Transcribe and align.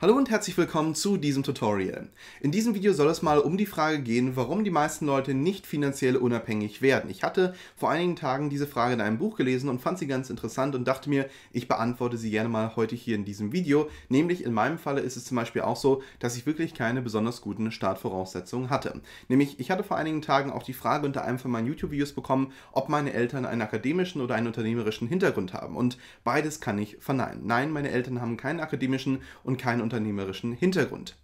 Hallo 0.00 0.14
und 0.14 0.30
herzlich 0.30 0.56
willkommen 0.56 0.94
zu 0.94 1.16
diesem 1.16 1.42
Tutorial. 1.42 2.06
In 2.40 2.52
diesem 2.52 2.76
Video 2.76 2.92
soll 2.92 3.08
es 3.08 3.20
mal 3.20 3.40
um 3.40 3.56
die 3.56 3.66
Frage 3.66 3.98
gehen, 3.98 4.36
warum 4.36 4.62
die 4.62 4.70
meisten 4.70 5.06
Leute 5.06 5.34
nicht 5.34 5.66
finanziell 5.66 6.14
unabhängig 6.16 6.80
werden. 6.80 7.10
Ich 7.10 7.24
hatte 7.24 7.52
vor 7.74 7.90
einigen 7.90 8.14
Tagen 8.14 8.48
diese 8.48 8.68
Frage 8.68 8.94
in 8.94 9.00
einem 9.00 9.18
Buch 9.18 9.36
gelesen 9.36 9.68
und 9.68 9.80
fand 9.80 9.98
sie 9.98 10.06
ganz 10.06 10.30
interessant 10.30 10.76
und 10.76 10.86
dachte 10.86 11.10
mir, 11.10 11.28
ich 11.50 11.66
beantworte 11.66 12.16
sie 12.16 12.30
gerne 12.30 12.48
mal 12.48 12.76
heute 12.76 12.94
hier 12.94 13.16
in 13.16 13.24
diesem 13.24 13.50
Video. 13.50 13.90
Nämlich 14.08 14.44
in 14.44 14.52
meinem 14.52 14.78
Falle 14.78 15.00
ist 15.00 15.16
es 15.16 15.24
zum 15.24 15.34
Beispiel 15.36 15.62
auch 15.62 15.74
so, 15.74 16.00
dass 16.20 16.36
ich 16.36 16.46
wirklich 16.46 16.74
keine 16.74 17.02
besonders 17.02 17.40
guten 17.40 17.72
Startvoraussetzungen 17.72 18.70
hatte. 18.70 19.00
Nämlich 19.26 19.58
ich 19.58 19.72
hatte 19.72 19.82
vor 19.82 19.96
einigen 19.96 20.22
Tagen 20.22 20.52
auch 20.52 20.62
die 20.62 20.74
Frage 20.74 21.06
unter 21.06 21.24
einem 21.24 21.40
von 21.40 21.50
meinen 21.50 21.66
YouTube-Videos 21.66 22.12
bekommen, 22.12 22.52
ob 22.70 22.88
meine 22.88 23.14
Eltern 23.14 23.44
einen 23.44 23.62
akademischen 23.62 24.20
oder 24.20 24.36
einen 24.36 24.46
unternehmerischen 24.46 25.08
Hintergrund 25.08 25.54
haben. 25.54 25.74
Und 25.74 25.98
beides 26.22 26.60
kann 26.60 26.78
ich 26.78 26.98
verneinen. 27.00 27.48
Nein, 27.48 27.72
meine 27.72 27.90
Eltern 27.90 28.20
haben 28.20 28.36
keinen 28.36 28.60
akademischen 28.60 29.22
und 29.42 29.58
keinen 29.58 29.87
unternehmerischen 29.88 30.52
Hintergrund. 30.52 31.16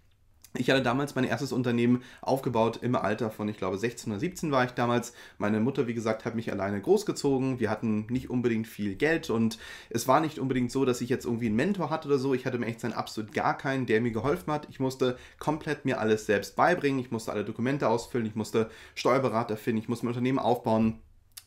Ich 0.57 0.71
hatte 0.71 0.83
damals 0.83 1.17
mein 1.17 1.25
erstes 1.25 1.51
Unternehmen 1.51 2.03
aufgebaut 2.23 2.79
im 2.81 2.95
Alter 2.95 3.33
von, 3.33 3.49
ich 3.49 3.57
glaube, 3.57 3.77
16 3.77 4.13
oder 4.13 4.21
17 4.21 4.53
war 4.53 4.65
ich 4.65 4.71
damals. 4.71 5.13
Meine 5.37 5.59
Mutter, 5.59 5.89
wie 5.89 5.95
gesagt, 5.95 6.25
hat 6.25 6.37
mich 6.37 6.53
alleine 6.53 6.81
großgezogen. 6.81 7.59
Wir 7.59 7.71
hatten 7.71 8.07
nicht 8.09 8.31
unbedingt 8.31 8.69
viel 8.69 8.95
Geld 8.95 9.31
und 9.31 9.59
es 9.91 10.07
war 10.07 10.21
nicht 10.21 10.39
unbedingt 10.39 10.71
so, 10.71 10.85
dass 10.85 11.01
ich 11.01 11.09
jetzt 11.09 11.25
irgendwie 11.25 11.47
einen 11.47 11.57
Mentor 11.57 11.91
hatte 11.91 12.07
oder 12.07 12.19
so. 12.19 12.35
Ich 12.35 12.47
hatte 12.47 12.59
mir 12.59 12.67
echt 12.67 12.79
sein 12.81 12.93
absolut 12.93 13.33
gar 13.35 13.59
keinen, 13.59 13.87
der 13.87 14.01
mir 14.01 14.13
geholfen 14.13 14.53
hat. 14.53 14.69
Ich 14.71 14.79
musste 14.79 15.19
komplett 15.41 15.85
mir 15.85 15.99
alles 15.99 16.25
selbst 16.25 16.55
beibringen. 16.55 17.01
Ich 17.01 17.11
musste 17.11 17.33
alle 17.33 17.45
Dokumente 17.45 17.89
ausfüllen. 17.89 18.27
Ich 18.27 18.37
musste 18.37 18.71
Steuerberater 18.95 19.57
finden. 19.57 19.83
Ich 19.83 19.89
musste 19.89 20.07
mein 20.07 20.13
Unternehmen 20.13 20.39
aufbauen 20.39 21.01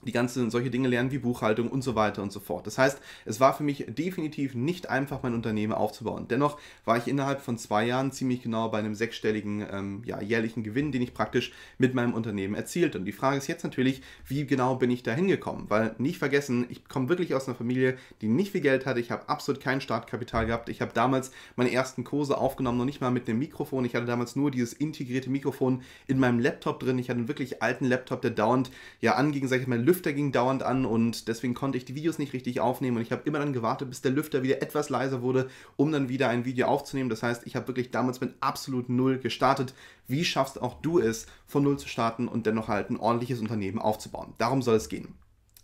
die 0.04 0.12
ganzen 0.12 0.50
solche 0.50 0.70
Dinge 0.70 0.88
lernen 0.88 1.12
wie 1.12 1.18
Buchhaltung 1.18 1.70
und 1.70 1.84
so 1.84 1.96
weiter 1.96 2.22
und 2.22 2.32
so 2.32 2.40
fort. 2.40 2.68
Das 2.68 2.78
heißt, 2.78 3.00
es 3.26 3.40
war 3.40 3.54
für 3.54 3.64
mich 3.64 3.86
definitiv 3.88 4.56
nicht 4.56 4.90
einfach, 4.90 5.24
mein 5.24 5.34
Unternehmen 5.34 5.74
aufzubauen. 5.74 6.28
Dennoch 6.28 6.58
war 6.86 6.98
ich 6.98 7.08
innerhalb 7.08 7.42
von 7.42 7.58
zwei 7.58 7.86
Jahren 7.86 8.12
ziemlich 8.12 8.42
genau 8.42 8.70
bei 8.70 8.80
einem 8.80 8.96
sechsstelligen 8.96 9.66
ähm, 9.72 10.02
ja, 10.06 10.22
jährlichen 10.22 10.64
Gewinn, 10.64 10.92
den 10.92 11.02
ich 11.02 11.14
praktisch 11.14 11.52
mit 11.78 11.94
meinem 11.94 12.14
Unternehmen 12.14 12.56
erzielt. 12.56 12.96
Und 12.96 13.06
die 13.06 13.12
Frage 13.12 13.38
ist 13.38 13.48
jetzt 13.48 13.64
natürlich, 13.64 14.02
wie 14.26 14.46
genau 14.46 14.76
bin 14.76 14.92
ich 14.92 15.04
da 15.04 15.14
hingekommen? 15.14 15.70
Weil 15.70 15.96
nicht 15.98 16.20
vergessen, 16.20 16.66
ich 16.70 16.88
komme 16.88 17.10
wirklich 17.10 17.34
aus 17.34 17.48
einer 17.48 17.58
Familie, 17.58 17.98
die 18.22 18.28
nicht 18.28 18.52
viel 18.52 18.62
Geld 18.62 18.86
hatte. 18.86 19.00
Ich 19.00 19.12
habe 19.12 19.28
absolut 19.28 19.62
kein 19.62 19.82
Startkapital 19.82 20.46
gehabt. 20.46 20.70
Ich 20.70 20.82
habe 20.82 20.94
damals 20.94 21.32
meine 21.56 21.72
ersten 21.72 22.04
Kurse 22.04 22.38
aufgenommen, 22.38 22.78
noch 22.78 22.86
nicht 22.86 23.02
mal 23.02 23.12
mit 23.12 23.28
einem 23.28 23.40
Mikrofon. 23.40 23.84
Ich 23.84 23.96
hatte 23.96 24.06
damals 24.06 24.36
nur 24.36 24.52
dieses 24.52 24.74
integrierte 24.74 25.30
Mikrofon 25.30 25.82
in 26.06 26.20
meinem 26.20 26.40
Laptop 26.40 26.80
drin. 26.80 27.00
Ich 27.00 27.10
hatte 27.10 27.20
einen 27.20 27.28
wirklich 27.28 27.62
alten 27.64 27.86
Laptop, 27.86 28.22
der 28.22 28.32
dauernd 28.32 28.72
ja 29.02 29.16
anging, 29.16 29.48
sag 29.48 29.62
ich 29.62 29.68
mal, 29.68 29.87
Lüfter 29.88 30.12
ging 30.12 30.34
dauernd 30.34 30.64
an 30.64 30.86
und 30.86 31.30
deswegen 31.30 31.54
konnte 31.54 31.78
ich 31.78 31.86
die 31.86 31.96
Videos 31.96 32.20
nicht 32.20 32.34
richtig 32.34 32.60
aufnehmen 32.60 32.98
und 32.98 33.04
ich 33.04 33.14
habe 33.14 33.22
immer 33.24 33.40
dann 33.40 33.54
gewartet, 33.54 33.90
bis 33.90 34.02
der 34.02 34.12
Lüfter 34.12 34.44
wieder 34.44 34.62
etwas 34.62 34.90
leiser 34.90 35.22
wurde, 35.22 35.50
um 35.78 35.94
dann 35.94 36.10
wieder 36.10 36.28
ein 36.28 36.44
Video 36.44 36.68
aufzunehmen. 36.68 37.10
Das 37.10 37.24
heißt, 37.24 37.48
ich 37.48 37.56
habe 37.56 37.68
wirklich 37.68 37.90
damals 37.90 38.20
mit 38.20 38.36
absolut 38.42 38.90
null 38.90 39.18
gestartet. 39.18 39.74
Wie 40.06 40.26
schaffst 40.26 40.62
auch 40.62 40.82
du 40.82 41.00
es, 41.00 41.26
von 41.46 41.64
null 41.64 41.80
zu 41.80 41.88
starten 41.88 42.28
und 42.28 42.46
dennoch 42.46 42.68
halt 42.68 42.90
ein 42.90 42.98
ordentliches 42.98 43.40
Unternehmen 43.40 43.80
aufzubauen? 43.80 44.34
Darum 44.38 44.62
soll 44.62 44.76
es 44.76 44.90
gehen. 44.90 45.16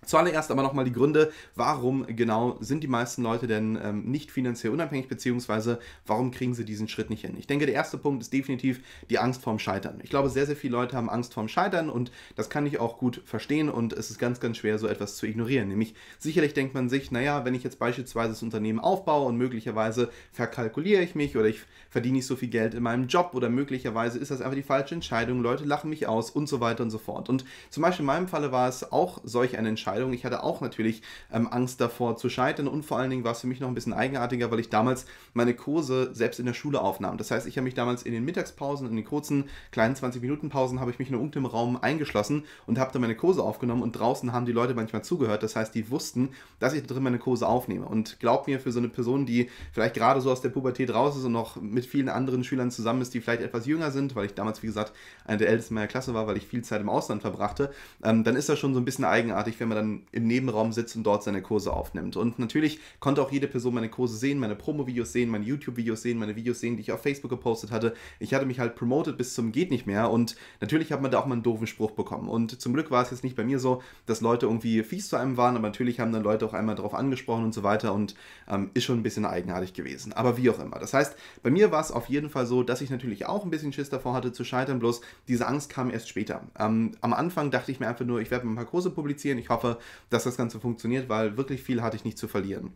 Zuallererst 0.06 0.52
aber 0.52 0.64
nochmal 0.64 0.86
die 0.86 0.92
Gründe, 0.92 1.32
warum 1.56 2.06
genau 2.08 2.58
sind 2.60 2.84
die 2.84 2.88
meisten 2.88 3.24
Leute 3.24 3.48
denn 3.48 3.80
ähm, 3.82 4.06
nicht 4.06 4.32
finanziell 4.32 4.74
unabhängig, 4.74 5.08
beziehungsweise 5.08 5.80
warum 6.06 6.32
kriegen 6.32 6.54
sie 6.54 6.66
diesen 6.66 6.88
Schritt 6.88 7.10
nicht 7.10 7.22
hin. 7.22 7.36
Ich 7.38 7.48
denke, 7.48 7.66
der 7.66 7.76
erste 7.76 7.98
Punkt 7.98 8.24
ist 8.24 8.34
definitiv 8.34 8.82
die 9.10 9.20
Angst 9.20 9.42
vorm 9.42 9.60
Scheitern. 9.60 10.00
Ich 10.04 10.10
glaube, 10.10 10.30
sehr, 10.30 10.46
sehr 10.46 10.56
viele 10.56 10.74
Leute 10.74 10.98
haben 10.98 11.10
Angst 11.10 11.34
vorm 11.34 11.48
Scheitern 11.48 11.90
und 11.90 12.12
das 12.36 12.50
kann 12.50 12.66
ich 12.66 12.80
auch 12.80 12.98
gut 12.98 13.22
verstehen 13.26 13.70
und 13.70 13.94
es 13.94 14.10
ist 14.10 14.20
ganz, 14.20 14.40
ganz 14.40 14.58
schwer, 14.58 14.80
so 14.80 14.88
etwas 14.88 15.18
zu 15.18 15.26
ignorieren. 15.26 15.68
Nämlich 15.70 15.94
sicherlich 16.20 16.54
denkt 16.54 16.74
man 16.74 16.90
sich, 16.90 17.12
naja, 17.12 17.46
wenn 17.46 17.56
ich 17.56 17.64
jetzt 17.64 17.80
beispielsweise 17.80 18.30
das 18.30 18.44
Unternehmen 18.44 18.80
aufbaue 18.80 19.28
und 19.28 19.38
möglicherweise 19.38 20.10
verkalkuliere 20.32 21.02
ich 21.02 21.16
mich 21.16 21.38
oder 21.38 21.48
ich 21.48 21.62
verdiene 21.90 22.18
nicht 22.18 22.28
so 22.28 22.36
viel 22.36 22.50
Geld 22.50 22.74
in 22.74 22.84
meinem 22.84 23.08
Job 23.08 23.32
oder 23.34 23.50
möglicherweise 23.50 24.18
ist 24.18 24.32
das 24.32 24.42
einfach 24.42 24.56
die 24.56 24.64
falsche 24.64 24.96
Entscheidung, 24.96 25.42
Leute 25.42 25.64
lachen 25.64 25.90
mich 25.90 26.08
aus 26.08 26.32
und 26.32 26.48
so 26.48 26.60
weiter 26.60 26.84
und 26.84 26.90
so 26.90 26.98
fort. 26.98 27.30
Und 27.30 27.46
zum 27.70 27.84
Beispiel 27.84 28.02
in 28.02 28.08
meinem 28.08 28.28
Falle 28.28 28.52
war 28.52 28.68
es 28.68 28.92
auch 28.92 29.22
solch 29.24 29.58
eine 29.58 29.70
Entscheidung, 29.70 29.93
Entscheidung. 29.94 30.14
Ich 30.14 30.26
hatte 30.26 30.44
auch 30.44 30.62
natürlich 30.62 31.02
ähm, 31.32 31.48
Angst 31.52 31.80
davor 31.80 32.18
zu 32.18 32.30
scheitern 32.30 32.68
und 32.68 32.84
vor 32.84 32.98
allen 32.98 33.10
Dingen 33.10 33.24
war 33.24 33.34
es 33.34 33.42
für 33.42 33.48
mich 33.48 33.60
noch 33.60 33.68
ein 33.68 33.76
bisschen 33.76 33.94
eigenartiger, 33.94 34.50
weil 34.50 34.60
ich 34.60 34.70
damals 34.70 35.06
meine 35.34 35.54
Kurse 35.54 36.10
selbst 36.14 36.40
in 36.40 36.46
der 36.46 36.54
Schule 36.54 36.82
aufnahm. 36.82 37.18
Das 37.18 37.30
heißt, 37.30 37.46
ich 37.48 37.58
habe 37.58 37.66
mich 37.66 37.76
damals 37.76 38.04
in 38.04 38.12
den 38.12 38.26
Mittagspausen, 38.26 38.88
in 38.88 38.96
den 38.96 39.06
kurzen 39.06 39.46
kleinen 39.72 39.96
20-Minuten-Pausen, 39.96 40.80
habe 40.80 40.92
ich 40.92 41.00
mich 41.00 41.10
in 41.10 41.14
irgendeinem 41.14 41.46
Raum 41.46 41.78
eingeschlossen 41.80 42.46
und 42.66 42.80
habe 42.80 42.92
dann 42.92 43.02
meine 43.02 43.16
Kurse 43.16 43.44
aufgenommen 43.44 43.84
und 43.84 43.94
draußen 43.94 44.34
haben 44.34 44.46
die 44.46 44.52
Leute 44.52 44.74
manchmal 44.74 45.04
zugehört. 45.04 45.44
Das 45.44 45.56
heißt, 45.56 45.76
die 45.76 45.92
wussten, 45.92 46.30
dass 46.60 46.74
ich 46.74 46.82
da 46.82 46.94
drin 46.94 47.04
meine 47.04 47.20
Kurse 47.20 47.48
aufnehme. 47.48 47.86
Und 47.86 48.20
glaubt 48.20 48.48
mir, 48.48 48.60
für 48.60 48.72
so 48.72 48.80
eine 48.80 48.90
Person, 48.90 49.26
die 49.26 49.50
vielleicht 49.72 49.96
gerade 49.96 50.22
so 50.22 50.32
aus 50.32 50.42
der 50.42 50.50
Pubertät 50.50 50.94
raus 50.94 51.18
ist 51.18 51.26
und 51.26 51.34
noch 51.34 51.62
mit 51.62 51.86
vielen 51.86 52.10
anderen 52.10 52.44
Schülern 52.44 52.72
zusammen 52.72 53.02
ist, 53.02 53.14
die 53.14 53.22
vielleicht 53.22 53.42
etwas 53.42 53.66
jünger 53.66 53.92
sind, 53.92 54.16
weil 54.16 54.26
ich 54.26 54.34
damals, 54.34 54.64
wie 54.64 54.68
gesagt, 54.68 54.94
einer 55.26 55.38
der 55.38 55.50
ältesten 55.50 55.76
meiner 55.76 55.88
Klasse 55.88 56.14
war, 56.14 56.28
weil 56.28 56.38
ich 56.38 56.48
viel 56.48 56.64
Zeit 56.64 56.82
im 56.82 56.90
Ausland 56.90 57.22
verbrachte, 57.22 57.72
ähm, 58.04 58.24
dann 58.24 58.36
ist 58.36 58.50
das 58.50 58.60
schon 58.60 58.74
so 58.74 58.80
ein 58.80 58.86
bisschen 58.86 59.06
eigenartig, 59.06 59.60
wenn 59.60 59.68
man 59.68 59.78
dann 59.78 59.83
im 60.12 60.28
Nebenraum 60.28 60.72
sitzt 60.74 60.96
und 60.96 61.04
dort 61.04 61.24
seine 61.24 61.42
Kurse 61.42 61.74
aufnimmt. 61.74 62.18
Und 62.18 62.40
natürlich 62.40 62.80
konnte 63.00 63.22
auch 63.22 63.32
jede 63.32 63.48
Person 63.48 63.74
meine 63.74 63.90
Kurse 63.90 64.18
sehen, 64.18 64.40
meine 64.40 64.56
Promo-Videos 64.56 65.12
sehen, 65.12 65.30
meine 65.30 65.46
YouTube-Videos 65.46 66.02
sehen, 66.02 66.18
meine 66.18 66.36
Videos 66.36 66.60
sehen, 66.60 66.76
die 66.76 66.82
ich 66.82 66.92
auf 66.92 67.02
Facebook 67.02 67.30
gepostet 67.30 67.72
hatte. 67.72 67.94
Ich 68.20 68.34
hatte 68.34 68.46
mich 68.46 68.60
halt 68.60 68.76
promoted 68.76 69.18
bis 69.18 69.34
zum 69.34 69.52
geht 69.52 69.72
nicht 69.72 69.88
mehr 69.88 70.10
und 70.10 70.36
natürlich 70.62 70.92
hat 70.92 71.02
man 71.02 71.12
da 71.12 71.20
auch 71.20 71.26
mal 71.26 71.34
einen 71.34 71.44
doofen 71.44 71.68
Spruch 71.68 71.92
bekommen. 71.92 72.30
Und 72.30 72.60
zum 72.60 72.74
Glück 72.74 72.92
war 72.92 73.04
es 73.04 73.12
jetzt 73.12 73.24
nicht 73.24 73.36
bei 73.36 73.44
mir 73.44 73.60
so, 73.60 73.82
dass 74.06 74.22
Leute 74.22 74.46
irgendwie 74.46 74.84
fies 74.84 75.10
zu 75.10 75.16
einem 75.16 75.38
waren, 75.38 75.56
aber 75.56 75.68
natürlich 75.68 76.00
haben 76.00 76.12
dann 76.12 76.24
Leute 76.24 76.46
auch 76.46 76.54
einmal 76.54 76.76
darauf 76.76 76.94
angesprochen 76.94 77.44
und 77.44 77.54
so 77.54 77.64
weiter 77.64 77.94
und 77.94 78.16
ähm, 78.50 78.72
ist 78.74 78.84
schon 78.84 79.00
ein 79.00 79.04
bisschen 79.04 79.26
eigenartig 79.26 79.74
gewesen. 79.74 80.14
Aber 80.14 80.38
wie 80.38 80.50
auch 80.50 80.60
immer. 80.60 80.80
Das 80.80 80.94
heißt, 80.94 81.16
bei 81.42 81.50
mir 81.50 81.72
war 81.72 81.82
es 81.82 81.92
auf 81.92 82.08
jeden 82.08 82.30
Fall 82.30 82.46
so, 82.46 82.64
dass 82.64 82.82
ich 82.82 82.90
natürlich 82.90 83.26
auch 83.26 83.44
ein 83.44 83.50
bisschen 83.50 83.74
Schiss 83.74 83.90
davor 83.90 84.14
hatte 84.14 84.32
zu 84.32 84.44
scheitern, 84.44 84.80
bloß 84.80 85.02
diese 85.28 85.48
Angst 85.48 85.70
kam 85.70 85.90
erst 85.90 86.10
später. 86.10 86.42
Ähm, 86.58 86.92
am 87.02 87.14
Anfang 87.14 87.52
dachte 87.52 87.72
ich 87.72 87.80
mir 87.80 87.88
einfach 87.88 88.06
nur, 88.06 88.22
ich 88.22 88.32
werde 88.32 88.48
ein 88.48 88.56
paar 88.56 88.66
Kurse 88.66 88.90
publizieren. 88.90 89.38
Ich 89.38 89.50
hoffe, 89.50 89.73
dass 90.10 90.24
das 90.24 90.38
Ganze 90.38 90.60
funktioniert, 90.60 91.10
weil 91.10 91.38
wirklich 91.38 91.62
viel 91.62 91.82
hatte 91.82 91.96
ich 91.96 92.06
nicht 92.06 92.18
zu 92.18 92.28
verlieren. 92.28 92.74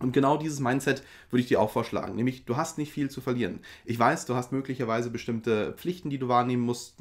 Und 0.00 0.12
genau 0.12 0.38
dieses 0.38 0.60
Mindset 0.60 1.02
würde 1.28 1.42
ich 1.42 1.48
dir 1.48 1.60
auch 1.60 1.70
vorschlagen. 1.70 2.16
Nämlich, 2.16 2.46
du 2.46 2.56
hast 2.56 2.78
nicht 2.78 2.90
viel 2.90 3.10
zu 3.10 3.20
verlieren. 3.20 3.60
Ich 3.84 3.98
weiß, 3.98 4.24
du 4.24 4.34
hast 4.34 4.50
möglicherweise 4.50 5.10
bestimmte 5.10 5.74
Pflichten, 5.74 6.08
die 6.08 6.18
du 6.18 6.26
wahrnehmen 6.26 6.62
musst. 6.62 6.96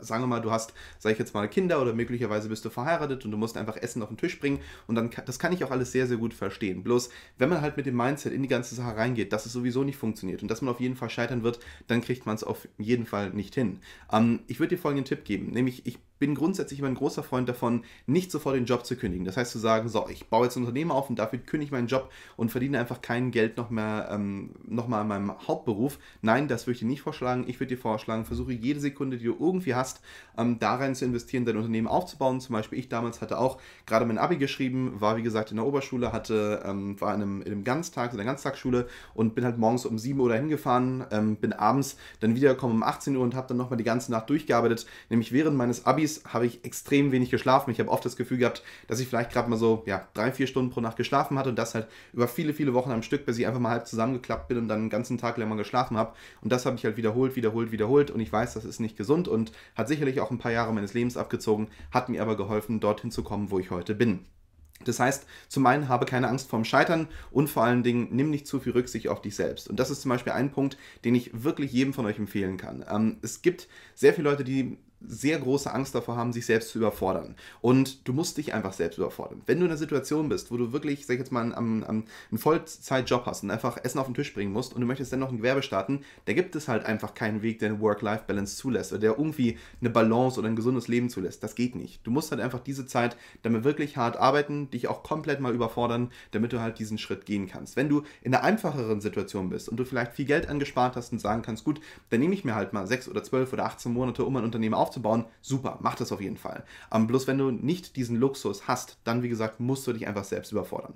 Sagen 0.00 0.22
wir 0.22 0.28
mal, 0.28 0.40
du 0.40 0.52
hast, 0.52 0.72
sage 1.00 1.14
ich 1.14 1.18
jetzt 1.18 1.34
mal, 1.34 1.48
Kinder 1.48 1.82
oder 1.82 1.92
möglicherweise 1.92 2.48
bist 2.48 2.64
du 2.64 2.70
verheiratet 2.70 3.24
und 3.24 3.32
du 3.32 3.36
musst 3.36 3.56
einfach 3.56 3.76
Essen 3.76 4.00
auf 4.00 4.08
den 4.08 4.16
Tisch 4.16 4.38
bringen. 4.38 4.60
Und 4.86 4.94
dann, 4.94 5.10
das 5.26 5.40
kann 5.40 5.52
ich 5.52 5.64
auch 5.64 5.72
alles 5.72 5.90
sehr, 5.90 6.06
sehr 6.06 6.18
gut 6.18 6.34
verstehen. 6.34 6.84
Bloß, 6.84 7.10
wenn 7.36 7.48
man 7.48 7.62
halt 7.62 7.76
mit 7.76 7.86
dem 7.86 7.96
Mindset 7.96 8.32
in 8.32 8.42
die 8.42 8.48
ganze 8.48 8.76
Sache 8.76 8.96
reingeht, 8.96 9.32
dass 9.32 9.44
es 9.44 9.52
sowieso 9.52 9.82
nicht 9.82 9.98
funktioniert 9.98 10.42
und 10.42 10.48
dass 10.48 10.62
man 10.62 10.72
auf 10.72 10.80
jeden 10.80 10.94
Fall 10.94 11.10
scheitern 11.10 11.42
wird, 11.42 11.58
dann 11.88 12.00
kriegt 12.00 12.26
man 12.26 12.36
es 12.36 12.44
auf 12.44 12.68
jeden 12.78 13.06
Fall 13.06 13.30
nicht 13.30 13.56
hin. 13.56 13.80
Ähm, 14.12 14.40
ich 14.46 14.60
würde 14.60 14.76
dir 14.76 14.80
folgenden 14.80 15.04
Tipp 15.04 15.24
geben. 15.24 15.50
Nämlich, 15.50 15.84
ich 15.84 15.98
bin 16.18 16.34
grundsätzlich 16.34 16.78
immer 16.78 16.88
ein 16.88 16.94
großer 16.94 17.22
Freund 17.22 17.48
davon, 17.48 17.84
nicht 18.06 18.30
sofort 18.30 18.56
den 18.56 18.64
Job 18.64 18.86
zu 18.86 18.96
kündigen. 18.96 19.24
Das 19.24 19.36
heißt 19.36 19.52
zu 19.52 19.58
sagen, 19.58 19.88
so, 19.88 20.06
ich 20.08 20.28
baue 20.28 20.44
jetzt 20.44 20.56
ein 20.56 20.62
Unternehmen 20.62 20.90
auf 20.90 21.10
und 21.10 21.18
dafür 21.18 21.38
kündige 21.38 21.66
ich 21.66 21.72
meinen 21.72 21.88
Job 21.88 22.10
und 22.36 22.50
verdiene 22.50 22.78
einfach 22.78 23.02
kein 23.02 23.30
Geld 23.30 23.56
noch 23.56 23.70
mehr 23.70 24.08
ähm, 24.10 24.50
noch 24.66 24.88
mal 24.88 25.00
an 25.02 25.08
meinem 25.08 25.48
Hauptberuf. 25.48 25.98
Nein, 26.22 26.48
das 26.48 26.66
würde 26.66 26.74
ich 26.74 26.80
dir 26.80 26.86
nicht 26.86 27.02
vorschlagen. 27.02 27.44
Ich 27.46 27.60
würde 27.60 27.74
dir 27.74 27.80
vorschlagen, 27.80 28.24
versuche 28.24 28.52
jede 28.52 28.80
Sekunde, 28.80 29.18
die 29.18 29.24
du 29.24 29.36
irgendwie 29.38 29.74
hast, 29.74 30.00
ähm, 30.38 30.58
da 30.58 30.76
rein 30.76 30.94
zu 30.94 31.04
investieren, 31.04 31.44
dein 31.44 31.56
Unternehmen 31.56 31.86
aufzubauen. 31.86 32.40
Zum 32.40 32.54
Beispiel 32.54 32.78
ich 32.78 32.88
damals 32.88 33.20
hatte 33.20 33.38
auch 33.38 33.60
gerade 33.84 34.06
mein 34.06 34.18
Abi 34.18 34.36
geschrieben, 34.36 35.00
war 35.00 35.16
wie 35.16 35.22
gesagt 35.22 35.50
in 35.50 35.56
der 35.56 35.66
Oberschule, 35.66 36.12
hatte, 36.12 36.62
ähm, 36.64 37.00
war 37.00 37.14
in 37.14 37.22
einem, 37.22 37.42
in 37.42 37.52
einem 37.52 37.64
Ganztag, 37.64 38.12
in 38.12 38.16
der 38.16 38.26
Ganztagsschule 38.26 38.86
und 39.14 39.34
bin 39.34 39.44
halt 39.44 39.58
morgens 39.58 39.84
um 39.84 39.98
7 39.98 40.18
Uhr 40.18 40.28
dahin 40.28 40.48
gefahren, 40.48 41.04
ähm, 41.10 41.36
bin 41.36 41.52
abends 41.52 41.96
dann 42.20 42.34
wiedergekommen 42.34 42.76
um 42.76 42.82
18 42.82 43.16
Uhr 43.16 43.22
und 43.22 43.34
habe 43.34 43.48
dann 43.48 43.56
nochmal 43.56 43.76
die 43.76 43.84
ganze 43.84 44.10
Nacht 44.12 44.30
durchgearbeitet, 44.30 44.86
nämlich 45.10 45.32
während 45.32 45.56
meines 45.56 45.84
Abis 45.84 46.05
Abis 46.06 46.22
habe 46.24 46.46
ich 46.46 46.64
extrem 46.64 47.10
wenig 47.10 47.30
geschlafen. 47.30 47.70
Ich 47.70 47.80
habe 47.80 47.90
oft 47.90 48.04
das 48.04 48.16
Gefühl 48.16 48.38
gehabt, 48.38 48.62
dass 48.86 49.00
ich 49.00 49.08
vielleicht 49.08 49.32
gerade 49.32 49.50
mal 49.50 49.56
so 49.56 49.82
ja, 49.86 50.06
drei, 50.14 50.30
vier 50.30 50.46
Stunden 50.46 50.70
pro 50.70 50.80
Nacht 50.80 50.96
geschlafen 50.96 51.36
hatte 51.36 51.48
und 51.48 51.56
das 51.56 51.74
halt 51.74 51.88
über 52.12 52.28
viele, 52.28 52.54
viele 52.54 52.74
Wochen 52.74 52.92
am 52.92 53.02
Stück, 53.02 53.26
bis 53.26 53.38
ich 53.38 53.46
einfach 53.46 53.60
mal 53.60 53.70
halb 53.70 53.88
zusammengeklappt 53.88 54.46
bin 54.46 54.58
und 54.58 54.68
dann 54.68 54.82
den 54.82 54.90
ganzen 54.90 55.18
Tag 55.18 55.36
mal 55.36 55.56
geschlafen 55.56 55.96
habe. 55.96 56.14
Und 56.42 56.52
das 56.52 56.64
habe 56.64 56.76
ich 56.76 56.84
halt 56.84 56.96
wiederholt, 56.96 57.34
wiederholt, 57.34 57.72
wiederholt 57.72 58.10
und 58.10 58.20
ich 58.20 58.32
weiß, 58.32 58.54
das 58.54 58.64
ist 58.64 58.80
nicht 58.80 58.96
gesund 58.96 59.26
und 59.26 59.50
hat 59.74 59.88
sicherlich 59.88 60.20
auch 60.20 60.30
ein 60.30 60.38
paar 60.38 60.52
Jahre 60.52 60.72
meines 60.72 60.94
Lebens 60.94 61.16
abgezogen, 61.16 61.68
hat 61.90 62.08
mir 62.08 62.22
aber 62.22 62.36
geholfen, 62.36 62.78
dorthin 62.80 63.10
zu 63.10 63.24
kommen, 63.24 63.50
wo 63.50 63.58
ich 63.58 63.70
heute 63.70 63.94
bin. 63.94 64.20
Das 64.84 65.00
heißt, 65.00 65.26
zum 65.48 65.66
einen 65.66 65.88
habe 65.88 66.06
keine 66.06 66.28
Angst 66.28 66.48
vorm 66.48 66.64
Scheitern 66.64 67.08
und 67.30 67.48
vor 67.48 67.64
allen 67.64 67.82
Dingen 67.82 68.08
nimm 68.10 68.30
nicht 68.30 68.46
zu 68.46 68.60
viel 68.60 68.72
Rücksicht 68.72 69.08
auf 69.08 69.22
dich 69.22 69.34
selbst. 69.34 69.68
Und 69.68 69.80
das 69.80 69.90
ist 69.90 70.02
zum 70.02 70.10
Beispiel 70.10 70.32
ein 70.32 70.52
Punkt, 70.52 70.76
den 71.04 71.14
ich 71.14 71.42
wirklich 71.42 71.72
jedem 71.72 71.94
von 71.94 72.06
euch 72.06 72.18
empfehlen 72.18 72.56
kann. 72.56 72.84
Ähm, 72.88 73.16
es 73.22 73.42
gibt 73.42 73.68
sehr 73.94 74.12
viele 74.12 74.28
Leute, 74.28 74.44
die 74.44 74.78
sehr 75.00 75.38
große 75.38 75.72
Angst 75.72 75.94
davor 75.94 76.16
haben, 76.16 76.32
sich 76.32 76.46
selbst 76.46 76.70
zu 76.70 76.78
überfordern. 76.78 77.36
Und 77.60 78.08
du 78.08 78.12
musst 78.12 78.38
dich 78.38 78.54
einfach 78.54 78.72
selbst 78.72 78.98
überfordern. 78.98 79.42
Wenn 79.46 79.58
du 79.58 79.66
in 79.66 79.70
einer 79.70 79.78
Situation 79.78 80.28
bist, 80.28 80.50
wo 80.50 80.56
du 80.56 80.72
wirklich, 80.72 81.06
sag 81.06 81.14
ich 81.14 81.20
jetzt 81.20 81.32
mal, 81.32 81.52
einen, 81.52 81.84
einen 81.84 82.04
Vollzeitjob 82.38 83.26
hast 83.26 83.42
und 83.42 83.50
einfach 83.50 83.78
Essen 83.82 83.98
auf 83.98 84.06
den 84.06 84.14
Tisch 84.14 84.32
bringen 84.32 84.52
musst 84.52 84.74
und 84.74 84.80
du 84.80 84.86
möchtest 84.86 85.12
dann 85.12 85.20
noch 85.20 85.30
ein 85.30 85.36
Gewerbe 85.36 85.62
starten, 85.62 86.00
da 86.24 86.32
gibt 86.32 86.56
es 86.56 86.68
halt 86.68 86.84
einfach 86.86 87.14
keinen 87.14 87.42
Weg, 87.42 87.58
der 87.58 87.70
eine 87.70 87.80
Work-Life-Balance 87.80 88.56
zulässt 88.56 88.92
oder 88.92 89.00
der 89.00 89.10
irgendwie 89.18 89.58
eine 89.80 89.90
Balance 89.90 90.38
oder 90.38 90.48
ein 90.48 90.56
gesundes 90.56 90.88
Leben 90.88 91.10
zulässt. 91.10 91.42
Das 91.42 91.54
geht 91.54 91.74
nicht. 91.74 92.06
Du 92.06 92.10
musst 92.10 92.30
halt 92.30 92.40
einfach 92.40 92.60
diese 92.60 92.86
Zeit 92.86 93.16
damit 93.42 93.64
wirklich 93.64 93.96
hart 93.96 94.16
arbeiten, 94.16 94.70
dich 94.70 94.88
auch 94.88 95.02
komplett 95.02 95.40
mal 95.40 95.54
überfordern, 95.54 96.10
damit 96.30 96.52
du 96.52 96.60
halt 96.60 96.78
diesen 96.78 96.98
Schritt 96.98 97.26
gehen 97.26 97.46
kannst. 97.46 97.76
Wenn 97.76 97.88
du 97.88 98.02
in 98.22 98.34
einer 98.34 98.44
einfacheren 98.44 99.00
Situation 99.00 99.50
bist 99.50 99.68
und 99.68 99.76
du 99.76 99.84
vielleicht 99.84 100.12
viel 100.14 100.24
Geld 100.24 100.48
angespart 100.48 100.96
hast 100.96 101.12
und 101.12 101.18
sagen 101.18 101.42
kannst, 101.42 101.64
gut, 101.64 101.80
dann 102.10 102.20
nehme 102.20 102.34
ich 102.34 102.44
mir 102.44 102.54
halt 102.54 102.72
mal 102.72 102.86
sechs 102.86 103.08
oder 103.08 103.22
zwölf 103.22 103.52
oder 103.52 103.66
18 103.66 103.92
Monate, 103.92 104.24
um 104.24 104.36
ein 104.36 104.44
Unternehmen 104.44 104.74
aufzubauen, 104.74 104.85
super, 104.92 105.78
mach 105.80 105.94
das 105.94 106.12
auf 106.12 106.20
jeden 106.20 106.36
Fall. 106.36 106.64
Ähm, 106.92 107.06
bloß 107.06 107.26
wenn 107.26 107.38
du 107.38 107.50
nicht 107.50 107.96
diesen 107.96 108.16
Luxus 108.16 108.68
hast, 108.68 108.98
dann 109.04 109.22
wie 109.22 109.28
gesagt, 109.28 109.60
musst 109.60 109.86
du 109.86 109.92
dich 109.92 110.06
einfach 110.06 110.24
selbst 110.24 110.52
überfordern. 110.52 110.94